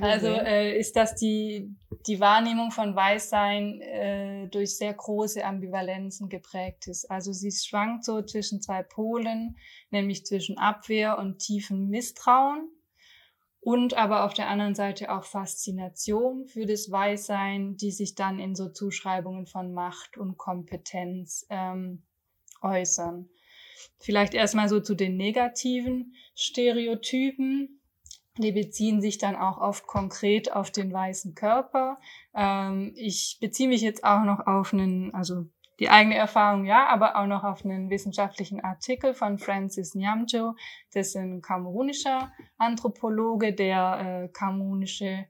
[0.00, 1.72] Also äh, ist das die,
[2.08, 7.08] die Wahrnehmung von Weißsein äh, durch sehr große Ambivalenzen geprägt ist.
[7.08, 9.56] Also sie schwankt so zwischen zwei Polen,
[9.90, 12.68] nämlich zwischen Abwehr und tiefem Misstrauen
[13.64, 18.54] und aber auf der anderen Seite auch Faszination für das Weißsein, die sich dann in
[18.54, 22.02] so Zuschreibungen von Macht und Kompetenz ähm,
[22.60, 23.30] äußern.
[23.98, 27.80] Vielleicht erstmal so zu den negativen Stereotypen.
[28.38, 31.98] Die beziehen sich dann auch oft konkret auf den weißen Körper.
[32.34, 35.44] Ähm, ich beziehe mich jetzt auch noch auf einen, also
[35.80, 40.54] die eigene Erfahrung ja, aber auch noch auf einen wissenschaftlichen Artikel von Francis Nyamjo.
[40.92, 45.26] Das ist ein kamerunischer Anthropologe, der äh, kamerunische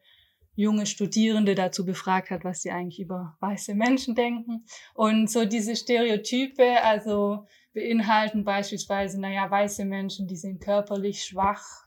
[0.55, 4.67] junge Studierende dazu befragt hat, was sie eigentlich über weiße Menschen denken.
[4.95, 11.87] Und so diese Stereotype, also beinhalten beispielsweise, naja, weiße Menschen, die sind körperlich schwach,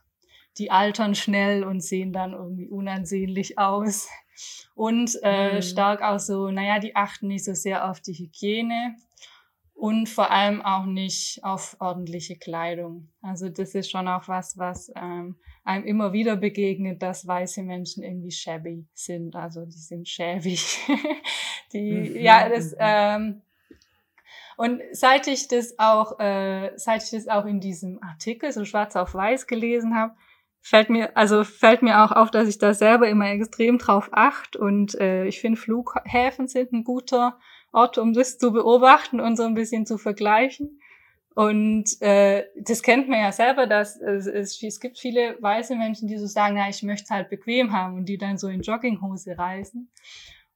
[0.58, 4.08] die altern schnell und sehen dann irgendwie unansehnlich aus.
[4.74, 5.62] Und äh, mhm.
[5.62, 8.94] stark auch so, naja, die achten nicht so sehr auf die Hygiene
[9.74, 13.08] und vor allem auch nicht auf ordentliche Kleidung.
[13.22, 18.02] Also das ist schon auch was, was ähm, einem immer wieder begegnet, dass weiße Menschen
[18.02, 19.36] irgendwie shabby sind.
[19.36, 20.78] Also die sind schäbig.
[21.72, 22.16] die, mhm.
[22.16, 22.76] ja, das, mhm.
[22.80, 23.42] ähm,
[24.58, 28.96] und seit ich das auch, äh, seit ich das auch in diesem Artikel so schwarz
[28.96, 30.16] auf weiß gelesen habe,
[30.60, 34.56] fällt mir, also fällt mir auch auf, dass ich da selber immer extrem drauf acht
[34.56, 37.38] und äh, ich finde Flughäfen sind ein guter
[37.72, 40.80] Ort, um das zu beobachten und so ein bisschen zu vergleichen.
[41.36, 46.08] Und äh, das kennt man ja selber, dass es, es, es gibt viele weiße Menschen,
[46.08, 48.62] die so sagen, na, ich möchte es halt bequem haben und die dann so in
[48.62, 49.88] Jogginghose reisen.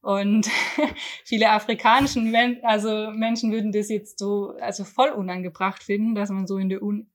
[0.03, 0.49] Und
[1.25, 6.47] viele afrikanischen Men also Menschen würden das jetzt so also voll unangebracht finden, dass man
[6.47, 7.07] so in der Un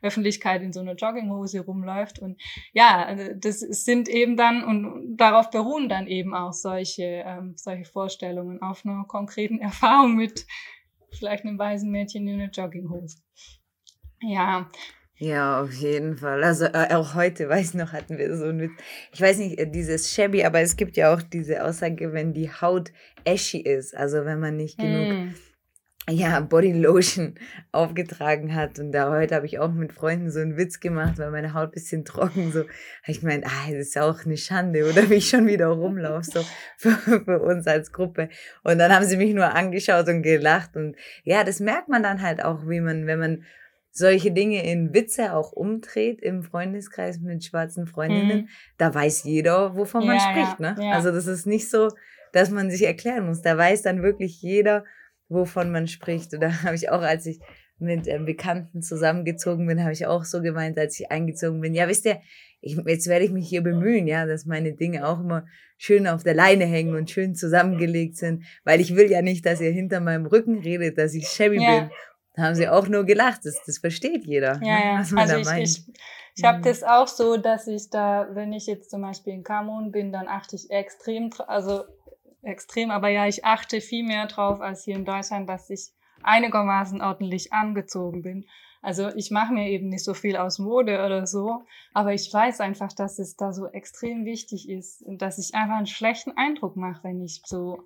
[0.00, 2.18] Öffentlichkeit in so einer Jogginghose rumläuft.
[2.18, 2.40] Und
[2.72, 7.84] ja, also das sind eben dann, und darauf beruhen dann eben auch solche, ähm, solche
[7.84, 10.46] Vorstellungen auf einer konkreten Erfahrung mit
[11.12, 13.18] vielleicht einem weißen Mädchen in einer Jogginghose.
[14.20, 14.68] Ja,
[15.22, 16.42] ja, auf jeden Fall.
[16.42, 18.72] Also äh, auch heute, weiß ich noch, hatten wir so Witz.
[19.12, 22.50] Ich weiß nicht, äh, dieses Shabby, aber es gibt ja auch diese Aussage, wenn die
[22.50, 22.90] Haut
[23.24, 25.34] ashy ist, also wenn man nicht genug mm.
[26.10, 27.36] ja, Body Lotion
[27.70, 28.80] aufgetragen hat.
[28.80, 31.68] Und da heute habe ich auch mit Freunden so einen Witz gemacht, weil meine Haut
[31.68, 32.64] ein bisschen trocken so.
[33.06, 36.32] Ich meine, ah, das ist ja auch eine Schande, oder wie ich schon wieder rumlaufe,
[36.32, 36.44] so
[36.78, 38.28] für, für uns als Gruppe.
[38.64, 40.74] Und dann haben sie mich nur angeschaut und gelacht.
[40.74, 43.44] Und ja, das merkt man dann halt auch, wie man, wenn man
[43.92, 48.48] solche Dinge in Witze auch umdreht im Freundeskreis mit schwarzen Freundinnen, mhm.
[48.78, 50.60] da weiß jeder, wovon ja, man spricht.
[50.60, 50.84] Ja, ne?
[50.84, 50.92] Ja.
[50.92, 51.88] Also das ist nicht so,
[52.32, 53.42] dass man sich erklären muss.
[53.42, 54.84] Da weiß dann wirklich jeder,
[55.28, 56.32] wovon man spricht.
[56.32, 57.40] Und da habe ich auch, als ich
[57.78, 61.74] mit ähm, Bekannten zusammengezogen bin, habe ich auch so gemeint, als ich eingezogen bin.
[61.74, 62.20] Ja, wisst ihr,
[62.60, 66.22] ich, jetzt werde ich mich hier bemühen, ja, dass meine Dinge auch immer schön auf
[66.22, 70.00] der Leine hängen und schön zusammengelegt sind, weil ich will ja nicht, dass ihr hinter
[70.00, 71.80] meinem Rücken redet, dass ich shabby ja.
[71.80, 71.90] bin.
[72.34, 73.40] Da haben sie auch nur gelacht.
[73.44, 74.60] Das, das versteht jeder.
[74.62, 74.98] Ja, ne, ja.
[75.00, 75.94] Was man also da ich, ich,
[76.36, 76.62] ich habe mhm.
[76.62, 80.28] das auch so, dass ich da, wenn ich jetzt zum Beispiel in Kamun bin, dann
[80.28, 81.84] achte ich extrem, also
[82.42, 85.92] extrem, aber ja, ich achte viel mehr drauf als hier in Deutschland, dass ich
[86.22, 88.46] einigermaßen ordentlich angezogen bin.
[88.80, 91.62] Also ich mache mir eben nicht so viel aus Mode oder so,
[91.94, 95.76] aber ich weiß einfach, dass es da so extrem wichtig ist und dass ich einfach
[95.76, 97.84] einen schlechten Eindruck mache, wenn ich so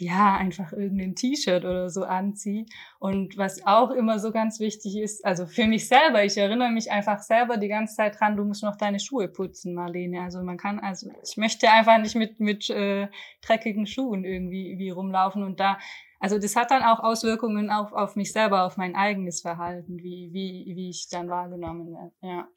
[0.00, 2.66] ja, einfach irgendein T-Shirt oder so anziehe.
[2.98, 6.90] Und was auch immer so ganz wichtig ist, also für mich selber, ich erinnere mich
[6.90, 10.22] einfach selber die ganze Zeit dran, du musst noch deine Schuhe putzen, Marlene.
[10.22, 13.08] Also man kann, also ich möchte einfach nicht mit, mit äh,
[13.42, 15.78] dreckigen Schuhen irgendwie wie rumlaufen und da
[16.20, 20.30] also das hat dann auch Auswirkungen auf, auf mich selber, auf mein eigenes Verhalten, wie,
[20.32, 22.12] wie, wie ich dann wahrgenommen werde.
[22.22, 22.48] Ja.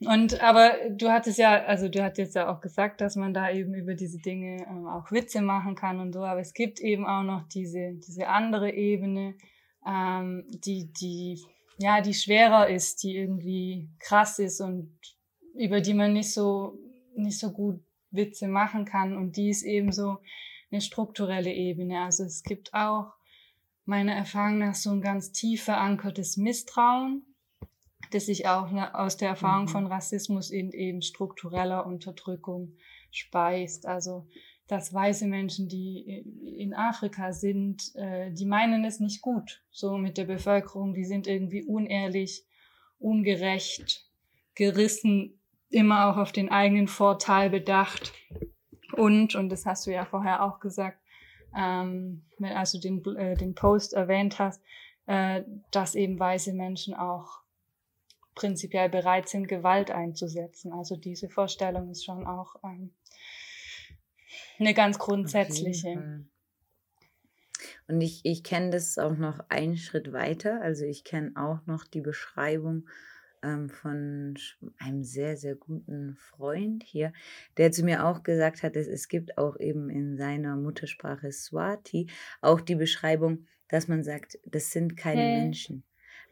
[0.00, 3.74] Und aber du hattest ja, also du hattest ja auch gesagt, dass man da eben
[3.74, 7.22] über diese Dinge äh, auch Witze machen kann und so, aber es gibt eben auch
[7.22, 9.36] noch diese, diese andere Ebene,
[9.86, 11.40] ähm, die, die,
[11.78, 14.90] ja, die schwerer ist, die irgendwie krass ist und
[15.54, 16.78] über die man nicht so,
[17.14, 17.80] nicht so gut
[18.10, 19.16] Witze machen kann.
[19.16, 20.18] Und die ist eben so
[20.70, 22.02] eine strukturelle Ebene.
[22.02, 23.12] Also es gibt auch
[23.84, 27.24] meiner Erfahrung nach so ein ganz tief verankertes Misstrauen
[28.16, 29.68] das sich auch ne, aus der Erfahrung mhm.
[29.68, 32.76] von Rassismus in eben struktureller Unterdrückung
[33.10, 33.86] speist.
[33.86, 34.26] Also
[34.68, 36.24] dass weiße Menschen, die
[36.58, 41.28] in Afrika sind, äh, die meinen es nicht gut, so mit der Bevölkerung, die sind
[41.28, 42.44] irgendwie unehrlich,
[42.98, 44.04] ungerecht,
[44.56, 45.38] gerissen,
[45.70, 48.12] immer auch auf den eigenen Vorteil bedacht.
[48.96, 50.98] Und, und das hast du ja vorher auch gesagt,
[51.56, 54.62] ähm, als du den, äh, den Post erwähnt hast,
[55.06, 57.45] äh, dass eben weiße Menschen auch
[58.36, 60.72] prinzipiell bereit sind, Gewalt einzusetzen.
[60.72, 62.92] Also diese Vorstellung ist schon auch ähm,
[64.60, 66.24] eine ganz grundsätzliche.
[67.88, 70.60] Und ich, ich kenne das auch noch einen Schritt weiter.
[70.62, 72.88] Also ich kenne auch noch die Beschreibung
[73.42, 74.34] ähm, von
[74.78, 77.12] einem sehr, sehr guten Freund hier,
[77.56, 82.08] der zu mir auch gesagt hat, es, es gibt auch eben in seiner Muttersprache Swati
[82.42, 85.40] auch die Beschreibung, dass man sagt, das sind keine hey.
[85.42, 85.84] Menschen.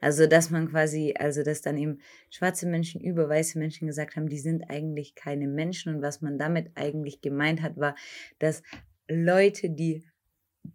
[0.05, 4.29] Also, dass man quasi, also dass dann eben schwarze Menschen über weiße Menschen gesagt haben,
[4.29, 5.95] die sind eigentlich keine Menschen.
[5.95, 7.95] Und was man damit eigentlich gemeint hat, war,
[8.38, 8.62] dass
[9.09, 10.05] Leute, die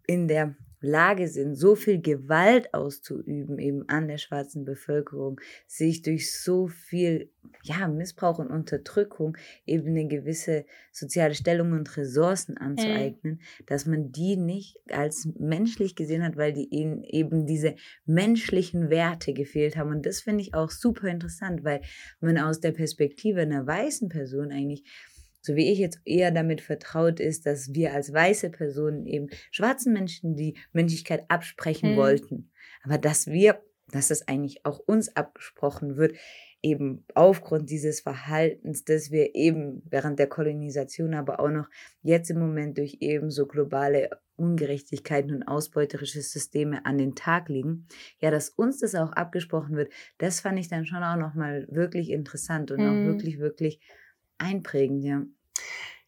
[0.07, 6.33] in der Lage sind, so viel Gewalt auszuüben, eben an der schwarzen Bevölkerung, sich durch
[6.33, 7.29] so viel
[7.63, 13.65] ja, Missbrauch und Unterdrückung eben eine gewisse soziale Stellung und Ressourcen anzueignen, mhm.
[13.65, 19.33] dass man die nicht als menschlich gesehen hat, weil die ihnen eben diese menschlichen Werte
[19.33, 19.89] gefehlt haben.
[19.89, 21.81] Und das finde ich auch super interessant, weil
[22.21, 24.83] man aus der Perspektive einer weißen Person eigentlich
[25.49, 29.93] so wie ich jetzt eher damit vertraut ist, dass wir als weiße Personen eben schwarzen
[29.93, 31.97] Menschen die Menschlichkeit absprechen mhm.
[31.97, 32.51] wollten.
[32.83, 33.59] Aber dass wir,
[33.91, 36.13] dass es eigentlich auch uns abgesprochen wird,
[36.61, 41.67] eben aufgrund dieses Verhaltens, dass wir eben während der Kolonisation, aber auch noch
[42.03, 47.87] jetzt im Moment durch eben so globale Ungerechtigkeiten und ausbeuterische Systeme an den Tag liegen,
[48.19, 52.11] ja, dass uns das auch abgesprochen wird, das fand ich dann schon auch nochmal wirklich
[52.11, 52.87] interessant und mhm.
[52.87, 53.79] auch wirklich, wirklich
[54.39, 55.25] einprägend, ja.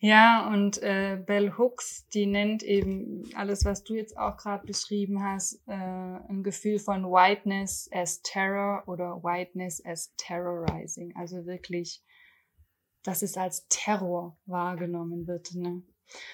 [0.03, 5.23] Ja, und äh, Bell Hooks, die nennt eben alles, was du jetzt auch gerade beschrieben
[5.23, 11.15] hast, äh, ein Gefühl von Whiteness as Terror oder Whiteness as Terrorizing.
[11.15, 12.03] Also wirklich,
[13.03, 15.53] dass es als Terror wahrgenommen wird.
[15.53, 15.83] Ne?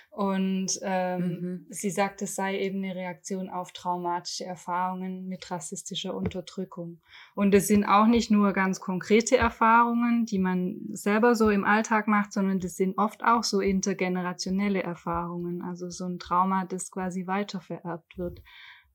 [0.09, 1.65] Und ähm, mhm.
[1.69, 6.99] sie sagt, es sei eben eine Reaktion auf traumatische Erfahrungen mit rassistischer Unterdrückung.
[7.35, 12.07] Und es sind auch nicht nur ganz konkrete Erfahrungen, die man selber so im Alltag
[12.07, 17.27] macht, sondern das sind oft auch so intergenerationelle Erfahrungen, also so ein Trauma, das quasi
[17.27, 18.41] weitervererbt wird.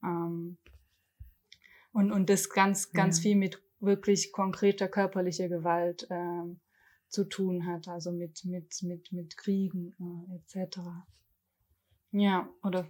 [0.03, 0.59] Ähm,
[1.93, 3.23] und, und das ganz, ganz ja.
[3.23, 6.61] viel mit wirklich konkreter körperlicher Gewalt ähm,
[7.13, 10.79] zu tun hat, also mit, mit, mit, mit Kriegen äh, etc.
[12.11, 12.87] Ja, oder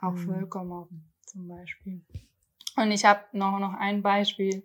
[0.00, 0.18] auch mhm.
[0.18, 2.02] Völkermorden zum Beispiel.
[2.76, 4.64] Und ich habe noch, noch ein Beispiel,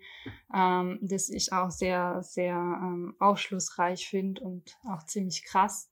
[0.54, 5.92] ähm, das ich auch sehr, sehr ähm, aufschlussreich finde und auch ziemlich krass.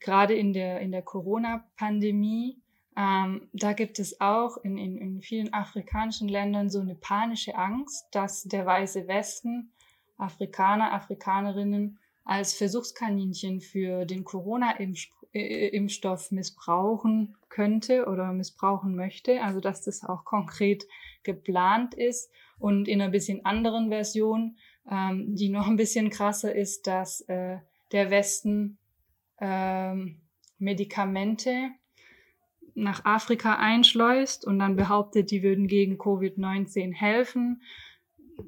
[0.00, 2.60] Gerade in der, in der Corona-Pandemie,
[2.96, 8.06] ähm, da gibt es auch in, in, in vielen afrikanischen Ländern so eine panische Angst,
[8.12, 9.72] dass der weiße Westen
[10.18, 19.42] Afrikaner, Afrikanerinnen als Versuchskaninchen für den Corona-Impfstoff missbrauchen könnte oder missbrauchen möchte.
[19.42, 20.84] Also dass das auch konkret
[21.22, 24.56] geplant ist und in einer bisschen anderen Version
[24.90, 27.58] Ähm, die noch ein bisschen krasser ist, dass äh,
[27.90, 28.78] der Westen
[29.40, 30.20] ähm,
[30.58, 31.70] Medikamente
[32.74, 37.62] nach Afrika einschleust und dann behauptet, die würden gegen Covid-19 helfen,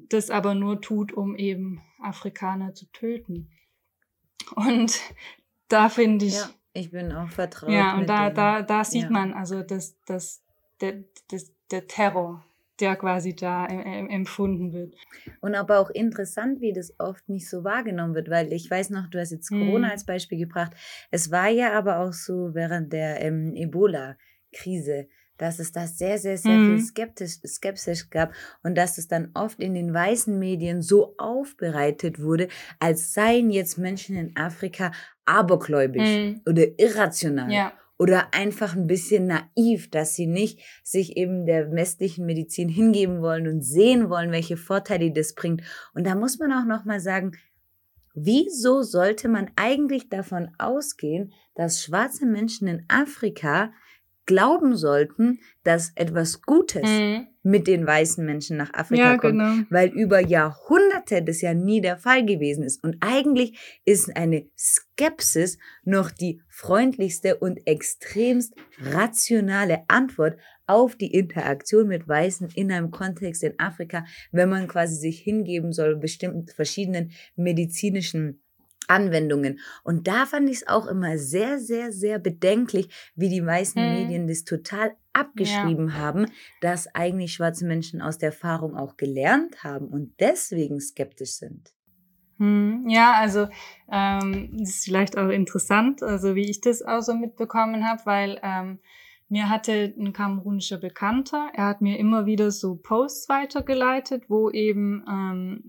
[0.07, 3.49] das aber nur tut, um eben Afrikaner zu töten.
[4.55, 4.99] Und
[5.67, 6.35] da finde ich.
[6.35, 7.71] Ja, ich bin auch vertraut.
[7.71, 9.09] Ja, und da, da, da sieht ja.
[9.09, 10.41] man also das, das,
[10.81, 12.43] der, das, der Terror,
[12.79, 14.95] der quasi da empfunden wird.
[15.41, 19.07] Und aber auch interessant, wie das oft nicht so wahrgenommen wird, weil ich weiß noch,
[19.09, 19.91] du hast jetzt Corona hm.
[19.91, 20.73] als Beispiel gebracht.
[21.11, 25.07] Es war ja aber auch so während der ähm, Ebola-Krise,
[25.39, 26.77] dass es da sehr, sehr, sehr mhm.
[26.77, 32.21] viel Skeptisch, Skepsis gab und dass es dann oft in den weißen Medien so aufbereitet
[32.21, 32.49] wurde,
[32.79, 34.91] als seien jetzt Menschen in Afrika
[35.25, 36.41] abergläubisch mhm.
[36.45, 37.51] oder irrational.
[37.51, 43.21] Ja oder einfach ein bisschen naiv, dass sie nicht sich eben der westlichen Medizin hingeben
[43.21, 45.63] wollen und sehen wollen, welche Vorteile das bringt.
[45.93, 47.33] Und da muss man auch noch mal sagen,
[48.13, 53.73] wieso sollte man eigentlich davon ausgehen, dass schwarze Menschen in Afrika
[54.29, 57.25] glauben sollten, dass etwas Gutes mhm.
[57.41, 59.65] mit den weißen Menschen nach Afrika ja, kommt, genau.
[59.71, 62.83] weil über Jahrhunderte das ja nie der Fall gewesen ist.
[62.83, 70.37] Und eigentlich ist eine Skepsis noch die freundlichste und extremst rationale Antwort
[70.67, 75.73] auf die Interaktion mit Weißen in einem Kontext in Afrika, wenn man quasi sich hingeben
[75.73, 78.43] soll bestimmten verschiedenen medizinischen
[78.89, 79.59] Anwendungen.
[79.83, 83.93] Und da fand ich es auch immer sehr, sehr, sehr bedenklich, wie die meisten hm.
[83.93, 85.93] Medien das total abgeschrieben ja.
[85.95, 86.27] haben,
[86.61, 91.73] dass eigentlich schwarze Menschen aus der Erfahrung auch gelernt haben und deswegen skeptisch sind.
[92.37, 93.47] Hm, ja, also
[93.91, 98.39] ähm, das ist vielleicht auch interessant, also wie ich das auch so mitbekommen habe, weil
[98.41, 98.79] ähm,
[99.27, 105.03] mir hatte ein kamerunischer Bekannter, er hat mir immer wieder so Posts weitergeleitet, wo eben
[105.07, 105.63] ähm,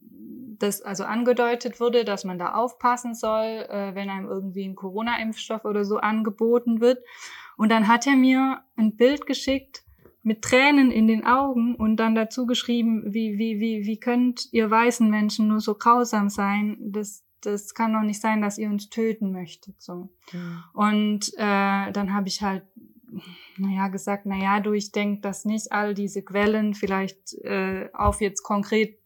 [0.61, 5.65] das also angedeutet wurde, dass man da aufpassen soll, äh, wenn einem irgendwie ein Corona-Impfstoff
[5.65, 6.99] oder so angeboten wird.
[7.57, 9.83] Und dann hat er mir ein Bild geschickt
[10.23, 14.71] mit Tränen in den Augen und dann dazu geschrieben, wie, wie, wie, wie könnt ihr
[14.71, 16.77] weißen Menschen nur so grausam sein?
[16.81, 19.81] Das, das kann doch nicht sein, dass ihr uns töten möchtet.
[19.81, 20.11] So.
[20.33, 20.65] Mhm.
[20.75, 22.65] Und äh, dann habe ich halt
[23.57, 28.43] naja, gesagt, naja, du, ich denke, dass nicht all diese Quellen vielleicht äh, auf jetzt
[28.43, 29.00] konkret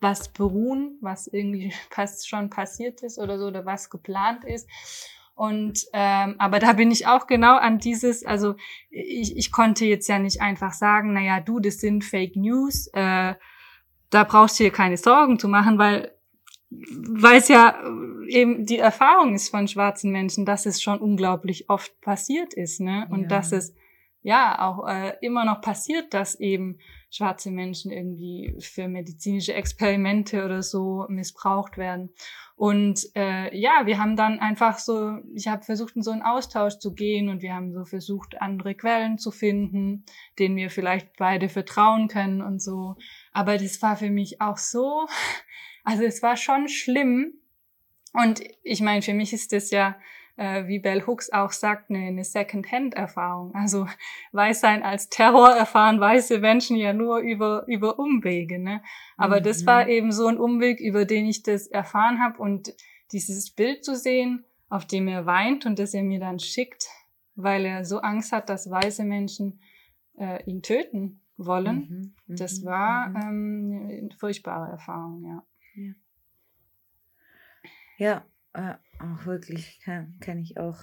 [0.00, 4.68] was beruhen, was irgendwie fast schon passiert ist oder so, oder was geplant ist.
[5.34, 8.54] Und ähm, aber da bin ich auch genau an dieses, also
[8.88, 13.34] ich, ich konnte jetzt ja nicht einfach sagen, naja, du, das sind Fake News, äh,
[14.08, 16.16] da brauchst du dir keine Sorgen zu machen, weil
[16.70, 17.78] weil es ja
[18.28, 23.06] eben die Erfahrung ist von schwarzen Menschen, dass es schon unglaublich oft passiert ist, ne?
[23.10, 23.28] Und ja.
[23.28, 23.74] dass es
[24.26, 26.78] ja auch äh, immer noch passiert, dass eben
[27.10, 32.10] schwarze Menschen irgendwie für medizinische Experimente oder so missbraucht werden.
[32.56, 36.78] Und äh, ja, wir haben dann einfach so, ich habe versucht, in so einen Austausch
[36.78, 40.04] zu gehen und wir haben so versucht, andere Quellen zu finden,
[40.40, 42.96] denen wir vielleicht beide vertrauen können und so.
[43.30, 45.06] Aber das war für mich auch so,
[45.84, 47.34] also es war schon schlimm.
[48.12, 49.94] Und ich meine, für mich ist das ja
[50.36, 53.54] äh, wie Bell Hooks auch sagt, eine, eine Second-Hand-Erfahrung.
[53.54, 53.86] Also
[54.32, 58.58] Weißsein als Terror erfahren weiße Menschen ja nur über, über Umwege.
[58.58, 58.82] Ne?
[59.16, 59.44] Aber mhm.
[59.44, 62.38] das war eben so ein Umweg, über den ich das erfahren habe.
[62.38, 62.74] Und
[63.12, 66.86] dieses Bild zu sehen, auf dem er weint und das er mir dann schickt,
[67.34, 69.60] weil er so Angst hat, dass weiße Menschen
[70.18, 73.16] äh, ihn töten wollen, mhm, das mhm, war mhm.
[73.16, 75.42] ähm, eine furchtbare Erfahrung, ja.
[75.76, 75.94] Ja,
[77.98, 78.24] ja
[78.56, 80.78] auch wirklich, kann, kann ich auch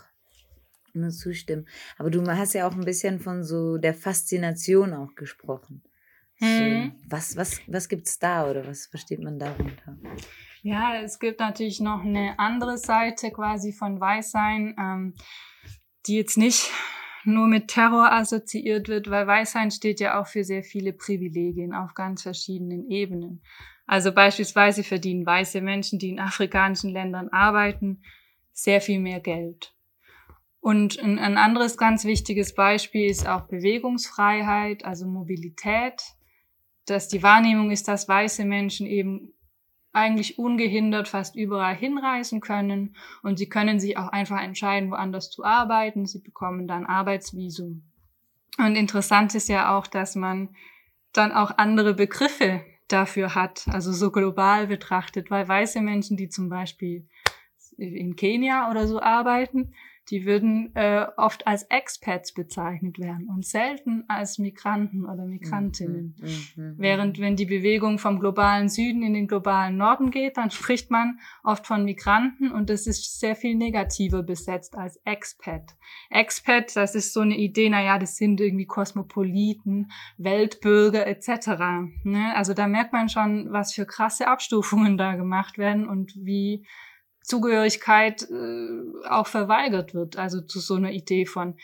[0.93, 1.67] nur zustimmen.
[1.97, 5.83] Aber du hast ja auch ein bisschen von so der Faszination auch gesprochen.
[6.35, 6.93] Hm.
[6.95, 9.97] So, was was, was gibt es da oder was versteht man darunter?
[10.61, 15.13] Ja, es gibt natürlich noch eine andere Seite quasi von Weißsein, ähm,
[16.07, 16.69] die jetzt nicht
[17.25, 21.93] nur mit Terror assoziiert wird, weil Weißsein steht ja auch für sehr viele Privilegien auf
[21.93, 23.41] ganz verschiedenen Ebenen.
[23.85, 28.01] Also beispielsweise verdienen weiße Menschen, die in afrikanischen Ländern arbeiten,
[28.51, 29.73] sehr viel mehr Geld.
[30.61, 36.01] Und ein, anderes ganz wichtiges Beispiel ist auch Bewegungsfreiheit, also Mobilität,
[36.85, 39.33] dass die Wahrnehmung ist, dass weiße Menschen eben
[39.91, 45.43] eigentlich ungehindert fast überall hinreisen können und sie können sich auch einfach entscheiden, woanders zu
[45.43, 46.05] arbeiten.
[46.05, 47.83] Sie bekommen dann Arbeitsvisum.
[48.57, 50.55] Und interessant ist ja auch, dass man
[51.11, 56.49] dann auch andere Begriffe dafür hat, also so global betrachtet, weil weiße Menschen, die zum
[56.49, 57.07] Beispiel
[57.77, 59.73] in Kenia oder so arbeiten,
[60.09, 66.15] die würden äh, oft als Expats bezeichnet werden und selten als Migranten oder Migrantinnen.
[66.19, 66.75] Mhm, mhm, mhm.
[66.77, 71.19] Während wenn die Bewegung vom globalen Süden in den globalen Norden geht, dann spricht man
[71.43, 75.75] oft von Migranten und das ist sehr viel negativer besetzt als Expat.
[76.09, 81.47] Expat, das ist so eine Idee, naja, das sind irgendwie Kosmopoliten, Weltbürger etc.
[82.03, 82.33] Ne?
[82.35, 86.65] Also da merkt man schon, was für krasse Abstufungen da gemacht werden und wie
[87.23, 90.17] Zugehörigkeit äh, auch verweigert wird.
[90.17, 91.57] Also zu so einer Idee von,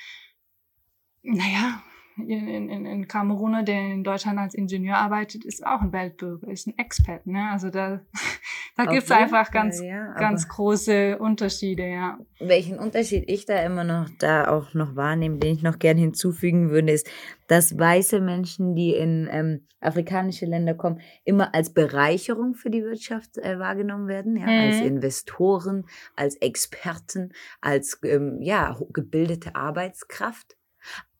[1.22, 1.84] naja,
[2.28, 6.68] in, in, in Kameruner, der in Deutschland als Ingenieur arbeitet, ist auch ein Weltbürger, ist
[6.68, 7.26] ein Expat.
[7.28, 7.50] Ne?
[7.52, 8.02] Also da,
[8.78, 12.18] da gibt es einfach ganz, ja, ganz große Unterschiede, ja.
[12.40, 16.70] Welchen Unterschied ich da immer noch da auch noch wahrnehme, den ich noch gern hinzufügen
[16.70, 17.10] würde, ist,
[17.48, 23.38] dass weiße Menschen, die in ähm, afrikanische Länder kommen, immer als Bereicherung für die Wirtschaft
[23.38, 24.68] äh, wahrgenommen werden, ja, mhm.
[24.68, 30.59] als Investoren, als Experten, als ähm, ja, gebildete Arbeitskraft.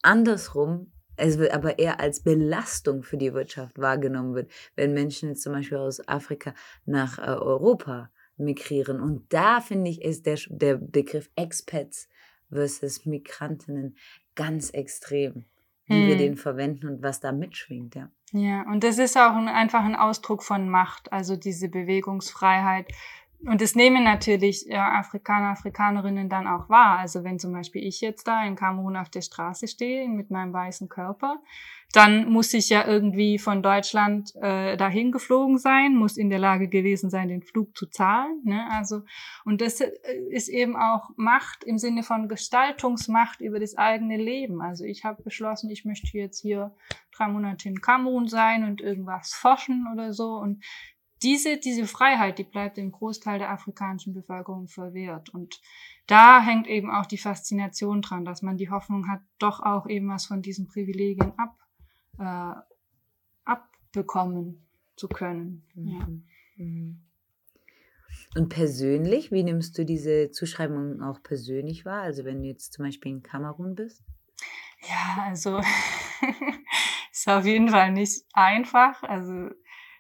[0.02, 5.44] Andersrum, es wird aber eher als Belastung für die Wirtschaft wahrgenommen wird, wenn Menschen jetzt
[5.44, 6.54] zum Beispiel aus Afrika
[6.86, 9.02] nach äh, Europa migrieren.
[9.02, 12.08] Und da finde ich, ist der, der Begriff Expats
[12.50, 13.98] versus Migrantinnen
[14.36, 15.46] ganz extrem,
[15.86, 16.08] wie hm.
[16.08, 18.10] wir den verwenden und was da mitschwingt, ja.
[18.32, 22.88] Ja, und das ist auch ein, einfach ein Ausdruck von Macht, also diese Bewegungsfreiheit
[23.46, 27.00] und das nehmen natürlich ja, Afrikaner, Afrikanerinnen dann auch wahr.
[27.00, 30.52] Also wenn zum Beispiel ich jetzt da in Kamerun auf der Straße stehe mit meinem
[30.52, 31.42] weißen Körper,
[31.94, 36.68] dann muss ich ja irgendwie von Deutschland äh, dahin geflogen sein, muss in der Lage
[36.68, 38.42] gewesen sein, den Flug zu zahlen.
[38.44, 38.68] Ne?
[38.72, 39.04] Also
[39.46, 39.90] und das äh,
[40.30, 44.62] ist eben auch Macht im Sinne von Gestaltungsmacht über das eigene Leben.
[44.62, 46.76] Also ich habe beschlossen, ich möchte jetzt hier
[47.16, 50.62] drei Monate in Kamerun sein und irgendwas forschen oder so und
[51.24, 55.30] diese, diese Freiheit, die bleibt dem Großteil der afrikanischen Bevölkerung verwehrt.
[55.30, 55.60] Und
[56.08, 60.10] da hängt eben auch die Faszination dran, dass man die Hoffnung hat, doch auch eben
[60.10, 61.58] was von diesen Privilegien ab,
[62.20, 62.62] äh,
[63.46, 65.66] abbekommen zu können.
[65.76, 66.08] Ja.
[66.08, 66.26] Mhm.
[66.58, 67.02] Mhm.
[68.36, 72.02] Und persönlich, wie nimmst du diese Zuschreibung auch persönlich wahr?
[72.02, 74.04] Also wenn du jetzt zum Beispiel in Kamerun bist?
[74.88, 75.60] Ja, also
[77.12, 79.04] ist auf jeden Fall nicht einfach.
[79.04, 79.50] Also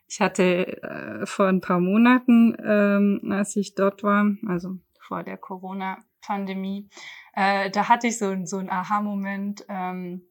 [0.09, 5.37] ich hatte äh, vor ein paar Monaten, ähm, als ich dort war, also vor der
[5.37, 6.89] Corona-Pandemie,
[7.33, 9.65] äh, da hatte ich so, so einen Aha-Moment.
[9.69, 10.23] Ähm,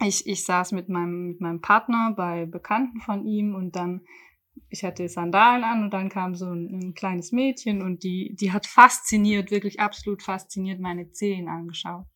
[0.00, 4.00] ich, ich saß mit meinem, mit meinem Partner bei Bekannten von ihm und dann,
[4.70, 8.52] ich hatte Sandalen an und dann kam so ein, ein kleines Mädchen und die, die
[8.52, 12.06] hat fasziniert, wirklich absolut fasziniert meine Zehen angeschaut.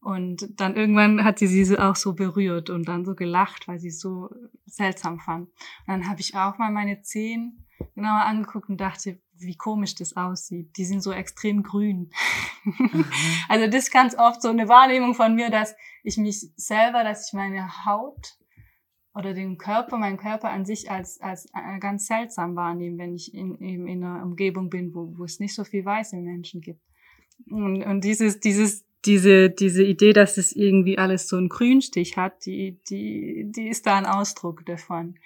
[0.00, 3.88] Und dann irgendwann hat sie sie auch so berührt und dann so gelacht, weil sie
[3.88, 4.30] es so
[4.64, 5.48] seltsam fand.
[5.48, 10.16] Und dann habe ich auch mal meine Zehen genauer angeguckt und dachte, wie komisch das
[10.16, 10.76] aussieht.
[10.76, 12.10] Die sind so extrem grün.
[12.64, 13.04] Mhm.
[13.48, 17.28] also das ist ganz oft so eine Wahrnehmung von mir, dass ich mich selber, dass
[17.28, 18.38] ich meine Haut
[19.14, 23.34] oder den Körper, meinen Körper an sich als, als äh, ganz seltsam wahrnehme, wenn ich
[23.34, 26.80] in, eben in einer Umgebung bin, wo, wo es nicht so viel weiße Menschen gibt.
[27.50, 32.44] Und, und dieses, dieses diese, diese Idee, dass es irgendwie alles so einen Grünstich hat,
[32.44, 35.18] die, die, die ist da ein Ausdruck davon.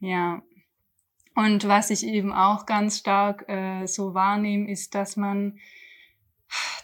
[0.00, 0.42] Ja.
[1.34, 5.58] Und was ich eben auch ganz stark äh, so wahrnehme, ist, dass man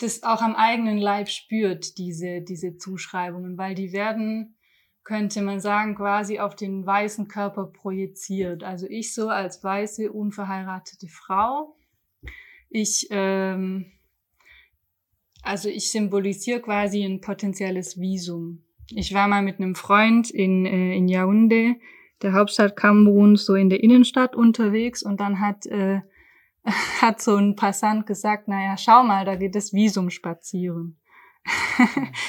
[0.00, 4.56] das auch am eigenen Leib spürt, diese, diese Zuschreibungen, weil die werden,
[5.04, 8.64] könnte man sagen, quasi auf den weißen Körper projiziert.
[8.64, 11.76] Also ich so als weiße, unverheiratete Frau,
[12.70, 13.92] ich ähm,
[15.42, 18.64] also ich symbolisiere quasi ein potenzielles Visum.
[18.90, 21.76] Ich war mal mit einem Freund in, äh, in Yaoundé,
[22.22, 26.00] der Hauptstadt Kameruns, so in der Innenstadt unterwegs und dann hat, äh,
[27.00, 30.98] hat so ein Passant gesagt, naja, schau mal, da geht das Visum spazieren.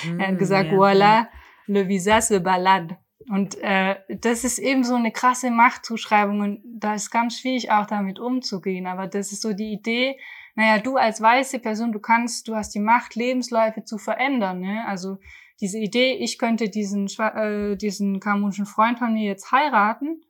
[0.05, 0.78] Mhm, er hat gesagt, ja.
[0.78, 1.28] voilà,
[1.68, 2.97] le visa se balade.
[3.30, 7.86] Und äh, das ist eben so eine krasse Machtzuschreibung und da ist ganz schwierig auch
[7.86, 8.88] damit umzugehen.
[8.88, 10.18] Aber das ist so die Idee,
[10.55, 14.59] naja, du als weiße Person, du kannst, du hast die Macht, Lebensläufe zu verändern.
[14.59, 14.83] Ne?
[14.87, 15.17] Also
[15.59, 20.23] diese Idee, ich könnte diesen, äh, diesen kamunischen Freund von mir jetzt heiraten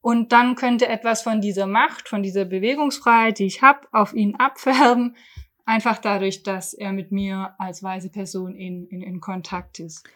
[0.00, 4.36] und dann könnte etwas von dieser Macht, von dieser Bewegungsfreiheit, die ich habe, auf ihn
[4.36, 5.16] abfärben,
[5.64, 10.06] einfach dadurch, dass er mit mir als weiße Person in, in, in Kontakt ist.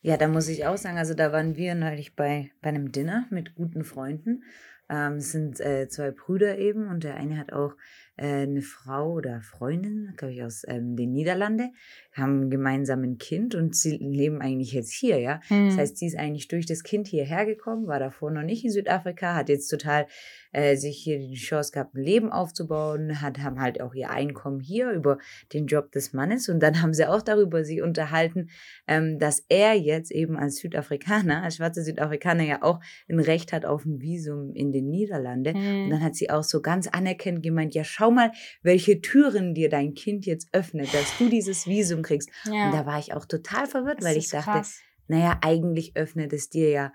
[0.00, 3.26] Ja, da muss ich auch sagen, also da waren wir neulich bei, bei einem Dinner
[3.30, 4.44] mit guten Freunden.
[4.88, 7.74] Ähm, es sind äh, zwei Brüder eben und der eine hat auch
[8.16, 11.74] eine Frau oder Freundin, glaube ich, aus ähm, den Niederlanden,
[12.12, 15.40] haben gemeinsam ein Kind und sie leben eigentlich jetzt hier, ja.
[15.48, 15.68] Hm.
[15.68, 18.70] Das heißt, sie ist eigentlich durch das Kind hierher gekommen, war davor noch nicht in
[18.70, 20.06] Südafrika, hat jetzt total
[20.52, 24.60] äh, sich hier die Chance gehabt, ein Leben aufzubauen, hat, haben halt auch ihr Einkommen
[24.60, 25.18] hier über
[25.52, 28.50] den Job des Mannes und dann haben sie auch darüber sich unterhalten,
[28.86, 33.64] ähm, dass er jetzt eben als Südafrikaner, als schwarzer Südafrikaner ja auch ein Recht hat
[33.64, 35.54] auf ein Visum in den Niederlanden.
[35.54, 35.84] Hm.
[35.84, 38.32] Und dann hat sie auch so ganz anerkennend gemeint, ja, schau mal,
[38.62, 42.30] welche Türen dir dein Kind jetzt öffnet, dass du dieses Visum kriegst.
[42.44, 42.66] Ja.
[42.66, 44.80] Und da war ich auch total verwirrt, das weil ich dachte, krass.
[45.08, 46.92] naja, eigentlich öffnet es dir ja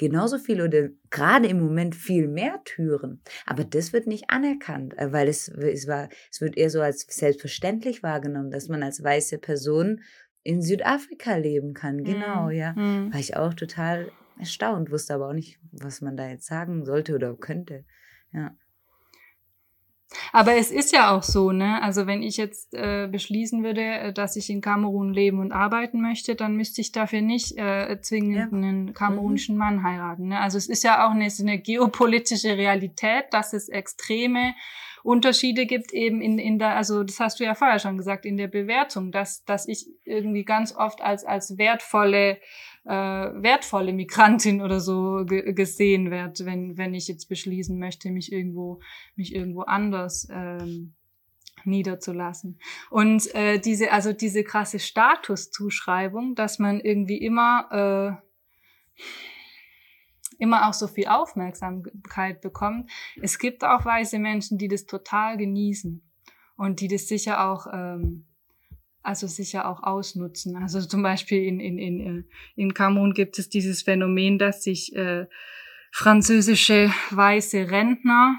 [0.00, 3.20] genauso viel oder gerade im Moment viel mehr Türen.
[3.44, 7.06] Aber das wird nicht anerkannt, äh, weil es, es, war, es wird eher so als
[7.10, 10.00] selbstverständlich wahrgenommen, dass man als weiße Person
[10.42, 12.02] in Südafrika leben kann.
[12.02, 12.50] Genau, mhm.
[12.52, 12.72] ja.
[12.72, 13.12] Mhm.
[13.12, 17.14] War ich auch total erstaunt, wusste aber auch nicht, was man da jetzt sagen sollte
[17.14, 17.84] oder könnte.
[18.32, 18.56] Ja.
[20.32, 21.80] Aber es ist ja auch so, ne?
[21.82, 26.00] Also wenn ich jetzt äh, beschließen würde, äh, dass ich in Kamerun leben und arbeiten
[26.00, 28.48] möchte, dann müsste ich dafür nicht äh, zwingend ja.
[28.50, 29.60] einen kamerunischen mhm.
[29.60, 30.28] Mann heiraten.
[30.28, 30.40] Ne?
[30.40, 34.54] Also es ist ja auch eine, eine geopolitische Realität, dass es extreme
[35.02, 38.36] Unterschiede gibt eben in, in der, also das hast du ja vorher schon gesagt, in
[38.36, 42.38] der Bewertung, dass, dass ich irgendwie ganz oft als, als wertvolle
[42.84, 48.80] äh, wertvolle Migrantin oder so gesehen werde, wenn, wenn ich jetzt beschließen möchte, mich irgendwo,
[49.16, 50.94] mich irgendwo anders ähm,
[51.64, 52.58] niederzulassen.
[52.90, 59.06] Und äh, diese, also diese krasse Statuszuschreibung, dass man irgendwie immer äh,
[60.38, 62.90] immer auch so viel Aufmerksamkeit bekommt.
[63.20, 66.02] Es gibt auch weiße Menschen, die das total genießen
[66.56, 68.26] und die das sicher auch ähm,
[69.02, 70.56] also sicher auch ausnutzen.
[70.56, 72.22] Also zum Beispiel in, in, in, äh,
[72.56, 75.26] in Kamerun gibt es dieses Phänomen, dass sich äh,
[75.92, 78.38] französische weiße Rentner,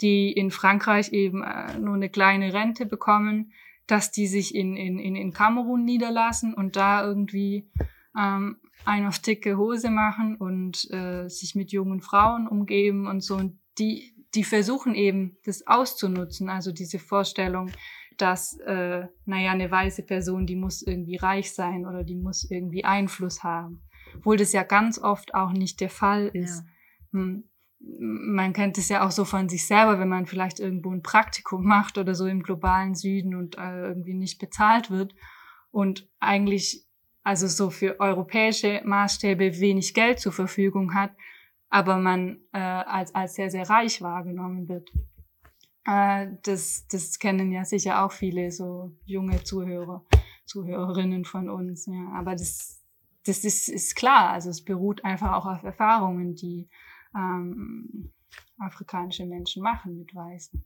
[0.00, 3.52] die in Frankreich eben äh, nur eine kleine Rente bekommen,
[3.86, 7.70] dass die sich in, in, in, in Kamerun niederlassen und da irgendwie
[8.18, 13.36] ähm, ein auf dicke Hose machen und äh, sich mit jungen Frauen umgeben und so.
[13.36, 17.70] Und die, die versuchen eben, das auszunutzen, also diese Vorstellung,
[18.16, 22.84] dass, äh, naja, eine weiße Person, die muss irgendwie reich sein oder die muss irgendwie
[22.84, 23.82] Einfluss haben.
[24.16, 26.64] Obwohl das ja ganz oft auch nicht der Fall ist.
[27.12, 27.18] Ja.
[27.18, 27.44] Hm,
[27.80, 31.64] man kennt es ja auch so von sich selber, wenn man vielleicht irgendwo ein Praktikum
[31.64, 35.14] macht oder so im globalen Süden und äh, irgendwie nicht bezahlt wird
[35.70, 36.86] und eigentlich
[37.24, 41.10] also so für europäische Maßstäbe wenig Geld zur Verfügung hat,
[41.70, 44.90] aber man äh, als, als sehr, sehr reich wahrgenommen wird.
[45.86, 50.04] Äh, das, das kennen ja sicher auch viele so junge Zuhörer,
[50.46, 51.86] Zuhörerinnen von uns.
[51.86, 52.12] Ja.
[52.14, 52.82] Aber das,
[53.26, 54.30] das ist, ist klar.
[54.30, 56.68] Also es beruht einfach auch auf Erfahrungen, die
[57.14, 58.12] ähm,
[58.58, 60.64] afrikanische Menschen machen mit Weißen.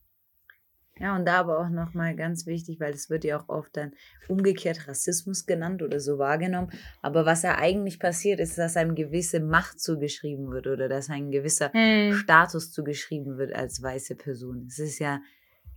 [1.01, 3.92] Ja, und da aber auch nochmal ganz wichtig, weil es wird ja auch oft dann
[4.28, 6.70] umgekehrt Rassismus genannt oder so wahrgenommen.
[7.03, 11.30] Aber was ja eigentlich passiert, ist, dass einem gewisse Macht zugeschrieben wird oder dass ein
[11.30, 12.12] gewisser hm.
[12.14, 14.66] Status zugeschrieben wird als weiße Person.
[14.68, 15.20] Es ist ja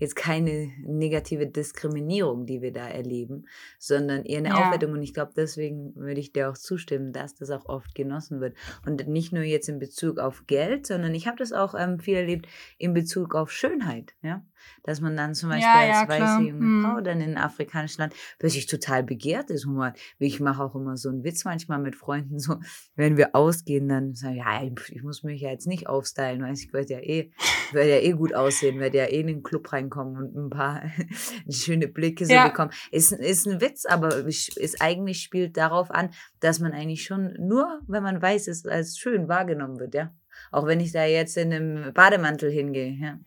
[0.01, 3.45] jetzt keine negative Diskriminierung, die wir da erleben,
[3.77, 4.55] sondern eher eine ja.
[4.55, 4.93] Aufwertung.
[4.93, 8.57] Und ich glaube, deswegen würde ich dir auch zustimmen, dass das auch oft genossen wird.
[8.83, 12.15] Und nicht nur jetzt in Bezug auf Geld, sondern ich habe das auch ähm, viel
[12.15, 12.47] erlebt
[12.79, 14.15] in Bezug auf Schönheit.
[14.23, 14.43] Ja?
[14.83, 16.83] Dass man dann zum Beispiel ja, als ja, weiße junge hm.
[16.83, 19.65] Frau dann in ein afrikanisches Land plötzlich total begehrt ist.
[19.65, 22.59] Mal, ich mache auch immer so einen Witz manchmal mit Freunden, so,
[22.95, 26.71] wenn wir ausgehen, dann sagen ja, ich muss mich ja jetzt nicht aufstylen, weil ich
[26.73, 27.31] werde ja eh,
[27.71, 30.83] werde ja eh gut aussehen, werde ja eh in den Club reinkommen und ein paar
[31.49, 32.47] schöne Blicke so ja.
[32.47, 32.71] bekommen.
[32.91, 36.09] Ist, ist ein Witz, aber ist eigentlich spielt darauf an,
[36.39, 40.13] dass man eigentlich schon nur, wenn man weiß, ist als schön wahrgenommen wird, ja.
[40.51, 43.19] Auch wenn ich da jetzt in einem Bademantel hingehe, ja.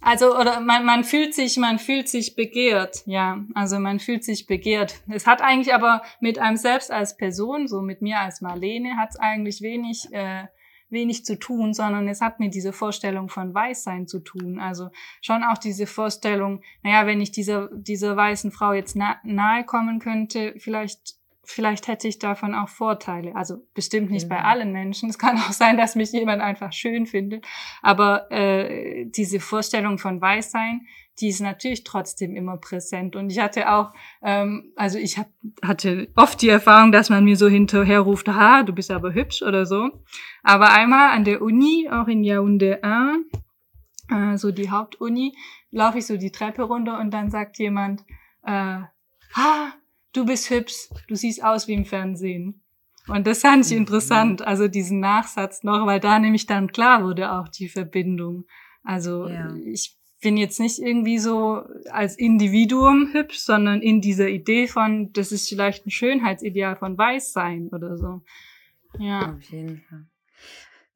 [0.00, 3.44] Also, oder man, man fühlt sich, man fühlt sich begehrt, ja.
[3.54, 5.00] Also man fühlt sich begehrt.
[5.08, 9.10] Es hat eigentlich aber mit einem selbst als Person, so mit mir als Marlene, hat
[9.10, 10.44] es eigentlich wenig, äh,
[10.88, 14.60] wenig zu tun, sondern es hat mit dieser Vorstellung von Weißsein zu tun.
[14.60, 19.64] Also schon auch diese Vorstellung, naja, wenn ich dieser, dieser weißen Frau jetzt na, nahe
[19.64, 21.16] kommen könnte, vielleicht
[21.46, 23.34] vielleicht hätte ich davon auch Vorteile.
[23.34, 25.08] Also bestimmt nicht bei allen Menschen.
[25.08, 27.46] Es kann auch sein, dass mich jemand einfach schön findet.
[27.82, 30.82] Aber äh, diese Vorstellung von Weißsein,
[31.20, 33.16] die ist natürlich trotzdem immer präsent.
[33.16, 33.92] Und ich hatte auch,
[34.22, 35.28] ähm, also ich hab,
[35.62, 39.42] hatte oft die Erfahrung, dass man mir so hinterher ruft, ha, du bist aber hübsch
[39.42, 39.90] oder so.
[40.42, 43.26] Aber einmal an der Uni, auch in Yaoundé 1,
[44.10, 45.34] äh, so die Hauptuni,
[45.70, 48.02] laufe ich so die Treppe runter und dann sagt jemand,
[48.42, 48.80] äh,
[49.34, 49.72] ha,
[50.16, 52.62] du bist hübsch, du siehst aus wie im Fernsehen.
[53.08, 53.78] Und das fand ich mhm.
[53.78, 58.46] interessant, also diesen Nachsatz noch, weil da nämlich dann klar wurde auch die Verbindung.
[58.82, 59.54] Also ja.
[59.64, 65.30] ich bin jetzt nicht irgendwie so als Individuum hübsch, sondern in dieser Idee von, das
[65.30, 68.22] ist vielleicht ein Schönheitsideal von Weißsein oder so.
[68.98, 69.34] Ja.
[69.36, 70.06] Auf jeden Fall.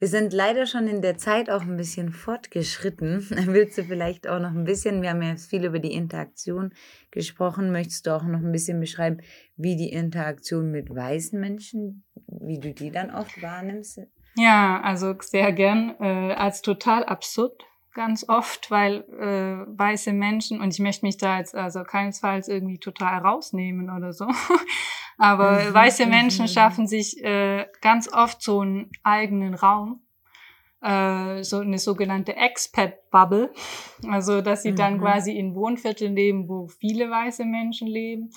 [0.01, 3.27] Wir sind leider schon in der Zeit auch ein bisschen fortgeschritten.
[3.49, 6.73] Willst du vielleicht auch noch ein bisschen, wir haben ja viel über die Interaktion
[7.11, 9.19] gesprochen, möchtest du auch noch ein bisschen beschreiben,
[9.57, 14.01] wie die Interaktion mit weißen Menschen, wie du die dann oft wahrnimmst?
[14.37, 20.73] Ja, also sehr gern, äh, als total absurd ganz oft, weil äh, weiße Menschen, und
[20.73, 24.27] ich möchte mich da jetzt also keinesfalls irgendwie total rausnehmen oder so,
[25.21, 25.75] aber mhm.
[25.75, 26.49] weiße Menschen mhm.
[26.49, 30.01] schaffen sich äh, ganz oft so einen eigenen Raum,
[30.81, 33.53] äh, so eine sogenannte Expat-Bubble,
[34.09, 35.01] also dass sie dann mhm.
[35.03, 38.31] quasi in Wohnvierteln leben, wo viele weiße Menschen leben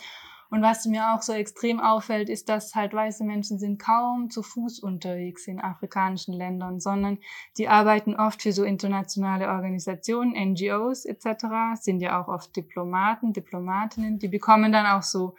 [0.49, 4.43] und was mir auch so extrem auffällt, ist, dass halt weiße Menschen sind kaum zu
[4.43, 7.17] Fuß unterwegs in afrikanischen Ländern, sondern
[7.57, 14.19] die arbeiten oft für so internationale Organisationen, NGOs etc., sind ja auch oft Diplomaten, Diplomatinnen,
[14.19, 15.35] die bekommen dann auch so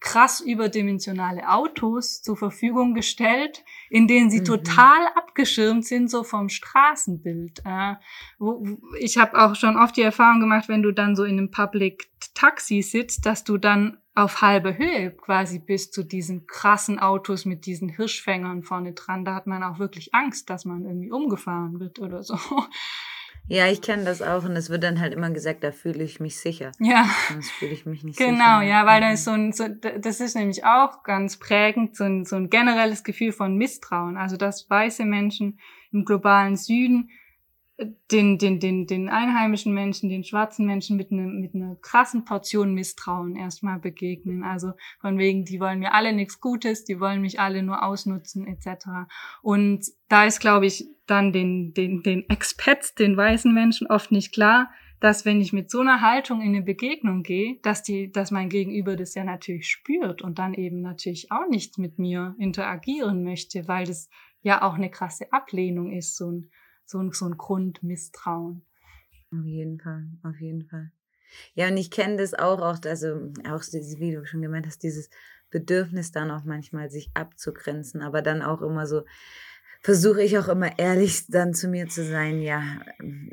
[0.00, 4.44] krass überdimensionale Autos zur Verfügung gestellt, in denen sie mhm.
[4.44, 7.62] total abgeschirmt sind, so vom Straßenbild.
[7.64, 7.94] Äh,
[8.38, 8.64] wo,
[9.00, 12.10] ich habe auch schon oft die Erfahrung gemacht, wenn du dann so in einem Public
[12.34, 17.66] Taxi sitzt, dass du dann auf halbe Höhe quasi bis zu diesen krassen Autos mit
[17.66, 19.24] diesen Hirschfängern vorne dran.
[19.24, 22.36] Da hat man auch wirklich Angst, dass man irgendwie umgefahren wird oder so.
[23.48, 26.20] Ja, ich kenne das auch und es wird dann halt immer gesagt, da fühle ich
[26.20, 26.72] mich sicher.
[26.78, 27.08] Ja.
[27.28, 28.60] Sonst fühle ich mich nicht genau, sicher.
[28.60, 32.04] Genau, ja, weil da ist so ein, so, das ist nämlich auch ganz prägend, so
[32.04, 34.16] ein, so ein generelles Gefühl von Misstrauen.
[34.18, 35.58] Also, dass weiße Menschen
[35.92, 37.10] im globalen Süden
[38.10, 42.74] den, den, den, den einheimischen Menschen, den schwarzen Menschen mit, ne, mit einer krassen Portion
[42.74, 44.42] Misstrauen erstmal begegnen.
[44.42, 48.46] Also von wegen, die wollen mir alle nichts Gutes, die wollen mich alle nur ausnutzen,
[48.48, 48.86] etc.
[49.42, 54.32] Und da ist, glaube ich, dann den, den, den Expats, den weißen Menschen oft nicht
[54.32, 58.32] klar, dass wenn ich mit so einer Haltung in eine Begegnung gehe, dass die, dass
[58.32, 63.22] mein Gegenüber das ja natürlich spürt und dann eben natürlich auch nicht mit mir interagieren
[63.22, 64.08] möchte, weil das
[64.42, 66.50] ja auch eine krasse Ablehnung ist, so ein
[66.88, 68.62] so ein, so ein Grundmisstrauen.
[69.30, 70.90] Auf jeden Fall, auf jeden Fall.
[71.54, 75.10] Ja, und ich kenne das auch, auch, also auch wie du schon gemeint hast, dieses
[75.50, 79.02] Bedürfnis dann auch manchmal sich abzugrenzen, aber dann auch immer so,
[79.82, 82.80] versuche ich auch immer ehrlich dann zu mir zu sein, ja,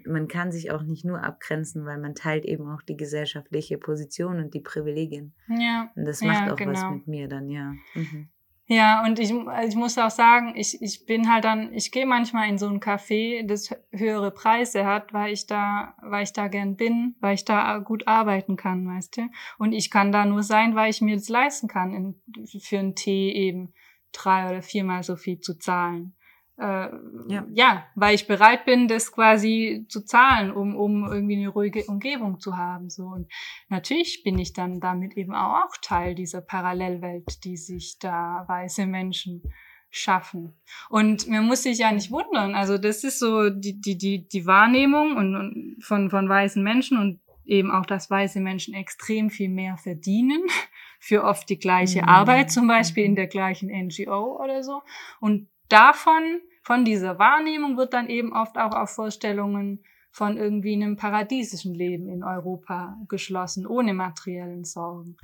[0.05, 4.39] man kann sich auch nicht nur abgrenzen, weil man teilt eben auch die gesellschaftliche Position
[4.39, 5.33] und die Privilegien.
[5.47, 5.91] Ja.
[5.95, 6.73] Und das macht ja, auch genau.
[6.73, 7.73] was mit mir dann, ja.
[7.93, 8.29] Mhm.
[8.67, 12.49] Ja, und ich, ich muss auch sagen, ich, ich bin halt dann, ich gehe manchmal
[12.49, 16.75] in so ein Café, das höhere Preise hat, weil ich da, weil ich da gern
[16.75, 19.29] bin, weil ich da gut arbeiten kann, weißt du.
[19.59, 22.21] Und ich kann da nur sein, weil ich mir das leisten kann, in,
[22.59, 23.71] für einen Tee eben
[24.11, 26.14] drei oder viermal so viel zu zahlen
[26.57, 26.89] äh,
[27.27, 27.45] ja.
[27.51, 32.39] ja, weil ich bereit bin, das quasi zu zahlen, um, um irgendwie eine ruhige Umgebung
[32.39, 32.89] zu haben.
[32.89, 33.03] So.
[33.03, 33.31] Und
[33.67, 38.85] natürlich bin ich dann damit eben auch, auch Teil dieser Parallelwelt, die sich da weiße
[38.85, 39.43] Menschen
[39.89, 40.57] schaffen.
[40.89, 42.55] Und man muss sich ja nicht wundern.
[42.55, 46.97] Also das ist so die, die, die, die Wahrnehmung und, und von, von weißen Menschen
[46.97, 50.41] und eben auch, dass weiße Menschen extrem viel mehr verdienen
[50.99, 52.09] für oft die gleiche mhm.
[52.09, 54.81] Arbeit, zum Beispiel in der gleichen NGO oder so.
[55.19, 60.95] Und davon, von dieser Wahrnehmung wird dann eben oft auch auf Vorstellungen von irgendwie einem
[60.95, 65.17] paradiesischen Leben in Europa geschlossen, ohne materiellen Sorgen.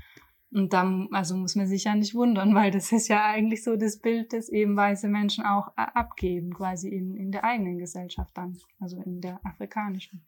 [0.52, 3.78] Und dann, also muss man sich ja nicht wundern, weil das ist ja eigentlich so
[3.78, 8.36] das Bild, das eben weiße Menschen auch äh, abgeben, quasi in, in der eigenen Gesellschaft
[8.36, 10.26] dann, also in der afrikanischen.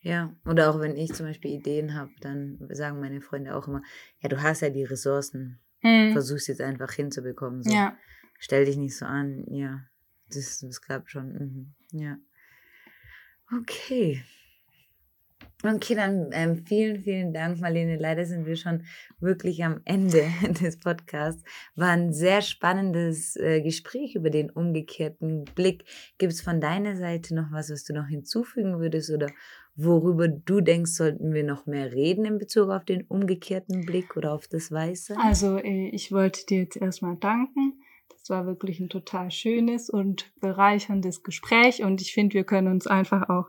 [0.00, 3.82] Ja, oder auch wenn ich zum Beispiel Ideen habe, dann sagen meine Freunde auch immer,
[4.20, 6.12] ja, du hast ja die Ressourcen, hm.
[6.12, 7.62] versuch's jetzt einfach hinzubekommen.
[7.62, 7.70] So.
[7.70, 7.96] Ja
[8.38, 9.44] stell dich nicht so an.
[9.48, 9.84] Ja,
[10.28, 11.32] das, das klappt schon.
[11.32, 11.74] Mhm.
[11.92, 12.16] Ja.
[13.56, 14.22] Okay.
[15.64, 17.96] Okay, dann ähm, vielen, vielen Dank, Marlene.
[17.96, 18.84] Leider sind wir schon
[19.20, 20.24] wirklich am Ende
[20.62, 21.42] des Podcasts.
[21.74, 25.84] War ein sehr spannendes äh, Gespräch über den umgekehrten Blick.
[26.18, 29.28] Gibt es von deiner Seite noch was, was du noch hinzufügen würdest oder
[29.74, 34.34] worüber du denkst, sollten wir noch mehr reden in Bezug auf den umgekehrten Blick oder
[34.34, 35.16] auf das Weiße?
[35.18, 37.80] Also, äh, ich wollte dir jetzt erstmal danken
[38.14, 42.86] es war wirklich ein total schönes und bereicherndes Gespräch und ich finde, wir können uns
[42.86, 43.46] einfach auch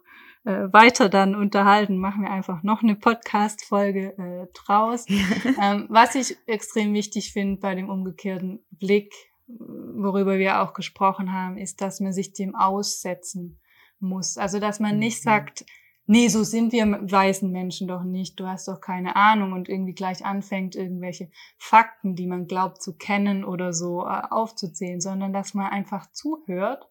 [0.48, 1.98] äh, weiter dann unterhalten.
[1.98, 5.06] Machen wir einfach noch eine Podcast-Folge äh, draus.
[5.62, 9.14] ähm, was ich extrem wichtig finde bei dem umgekehrten Blick,
[9.48, 13.60] worüber wir auch gesprochen haben, ist, dass man sich dem aussetzen
[14.00, 14.38] muss.
[14.38, 15.30] Also, dass man nicht mhm.
[15.30, 15.66] sagt,
[16.08, 19.54] nee, so sind wir weißen Menschen doch nicht, du hast doch keine Ahnung.
[19.54, 25.02] Und irgendwie gleich anfängt, irgendwelche Fakten, die man glaubt zu kennen oder so äh, aufzuzählen,
[25.02, 26.90] sondern dass man einfach zuhört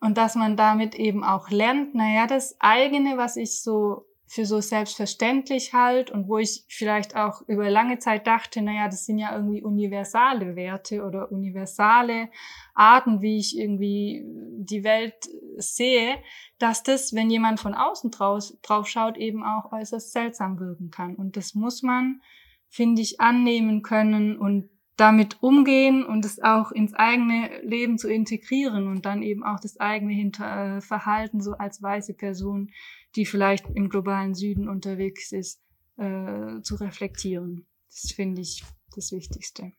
[0.00, 4.60] Und dass man damit eben auch lernt, naja, das eigene, was ich so für so
[4.60, 9.34] selbstverständlich halt und wo ich vielleicht auch über lange Zeit dachte, naja, das sind ja
[9.34, 12.28] irgendwie universale Werte oder universale
[12.74, 14.22] Arten, wie ich irgendwie
[14.58, 15.14] die Welt
[15.56, 16.16] sehe,
[16.58, 21.14] dass das, wenn jemand von außen draus, drauf schaut, eben auch äußerst seltsam wirken kann.
[21.14, 22.20] Und das muss man,
[22.68, 24.68] finde ich, annehmen können und
[24.98, 29.78] damit umgehen und es auch ins eigene Leben zu integrieren und dann eben auch das
[29.78, 32.72] eigene Hinter äh, Verhalten so als weiße Person,
[33.18, 35.60] die vielleicht im globalen Süden unterwegs ist,
[35.96, 37.66] äh, zu reflektieren.
[37.90, 38.62] Das finde ich
[38.94, 39.72] das Wichtigste.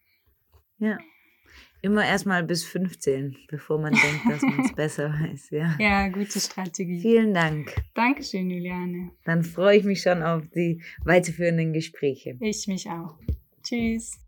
[0.78, 0.98] Ja.
[1.82, 5.52] Immer erstmal bis 15, bevor man denkt, dass man es besser weiß.
[5.52, 5.78] Ja.
[5.80, 7.00] ja, gute Strategie.
[7.00, 7.74] Vielen Dank.
[7.94, 9.12] Dankeschön, Juliane.
[9.24, 12.38] Dann freue ich mich schon auf die weiterführenden Gespräche.
[12.42, 13.18] Ich mich auch.
[13.64, 14.20] Tschüss.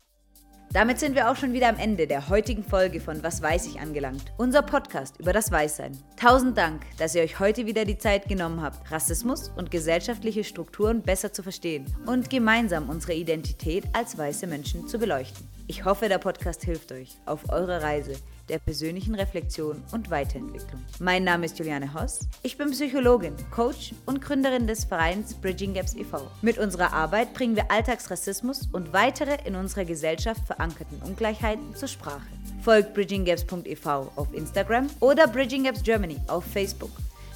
[0.72, 3.78] Damit sind wir auch schon wieder am Ende der heutigen Folge von Was weiß ich
[3.78, 4.32] angelangt.
[4.38, 5.98] Unser Podcast über das Weißsein.
[6.16, 11.02] Tausend Dank, dass ihr euch heute wieder die Zeit genommen habt, Rassismus und gesellschaftliche Strukturen
[11.02, 15.46] besser zu verstehen und gemeinsam unsere Identität als weiße Menschen zu beleuchten.
[15.66, 18.14] Ich hoffe, der Podcast hilft euch auf eurer Reise
[18.48, 20.82] der persönlichen Reflexion und Weiterentwicklung.
[20.98, 22.20] Mein Name ist Juliane Hoss.
[22.42, 26.30] Ich bin Psychologin, Coach und Gründerin des Vereins Bridging Gaps e.V.
[26.42, 32.26] Mit unserer Arbeit bringen wir Alltagsrassismus und weitere in unserer Gesellschaft verankerten Ungleichheiten zur Sprache.
[32.62, 36.92] Folgt bridginggaps.ev auf Instagram oder Bridging Gaps Germany auf Facebook,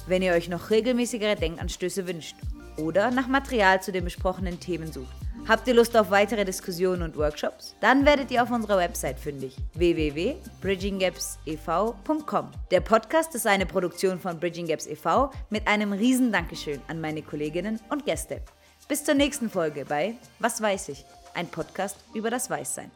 [0.07, 2.35] wenn ihr euch noch regelmäßigere Denkanstöße wünscht
[2.77, 5.26] oder nach Material zu den besprochenen Themen sucht.
[5.47, 7.73] Habt ihr Lust auf weitere Diskussionen und Workshops?
[7.79, 12.51] Dann werdet ihr auf unserer Website fündig www.bridginggapsev.com.
[12.69, 15.31] Der Podcast ist eine Produktion von Bridging Gaps e.V.
[15.49, 18.41] mit einem riesen Dankeschön an meine Kolleginnen und Gäste.
[18.89, 21.05] Bis zur nächsten Folge bei Was weiß ich?
[21.33, 22.91] Ein Podcast über das Weißsein.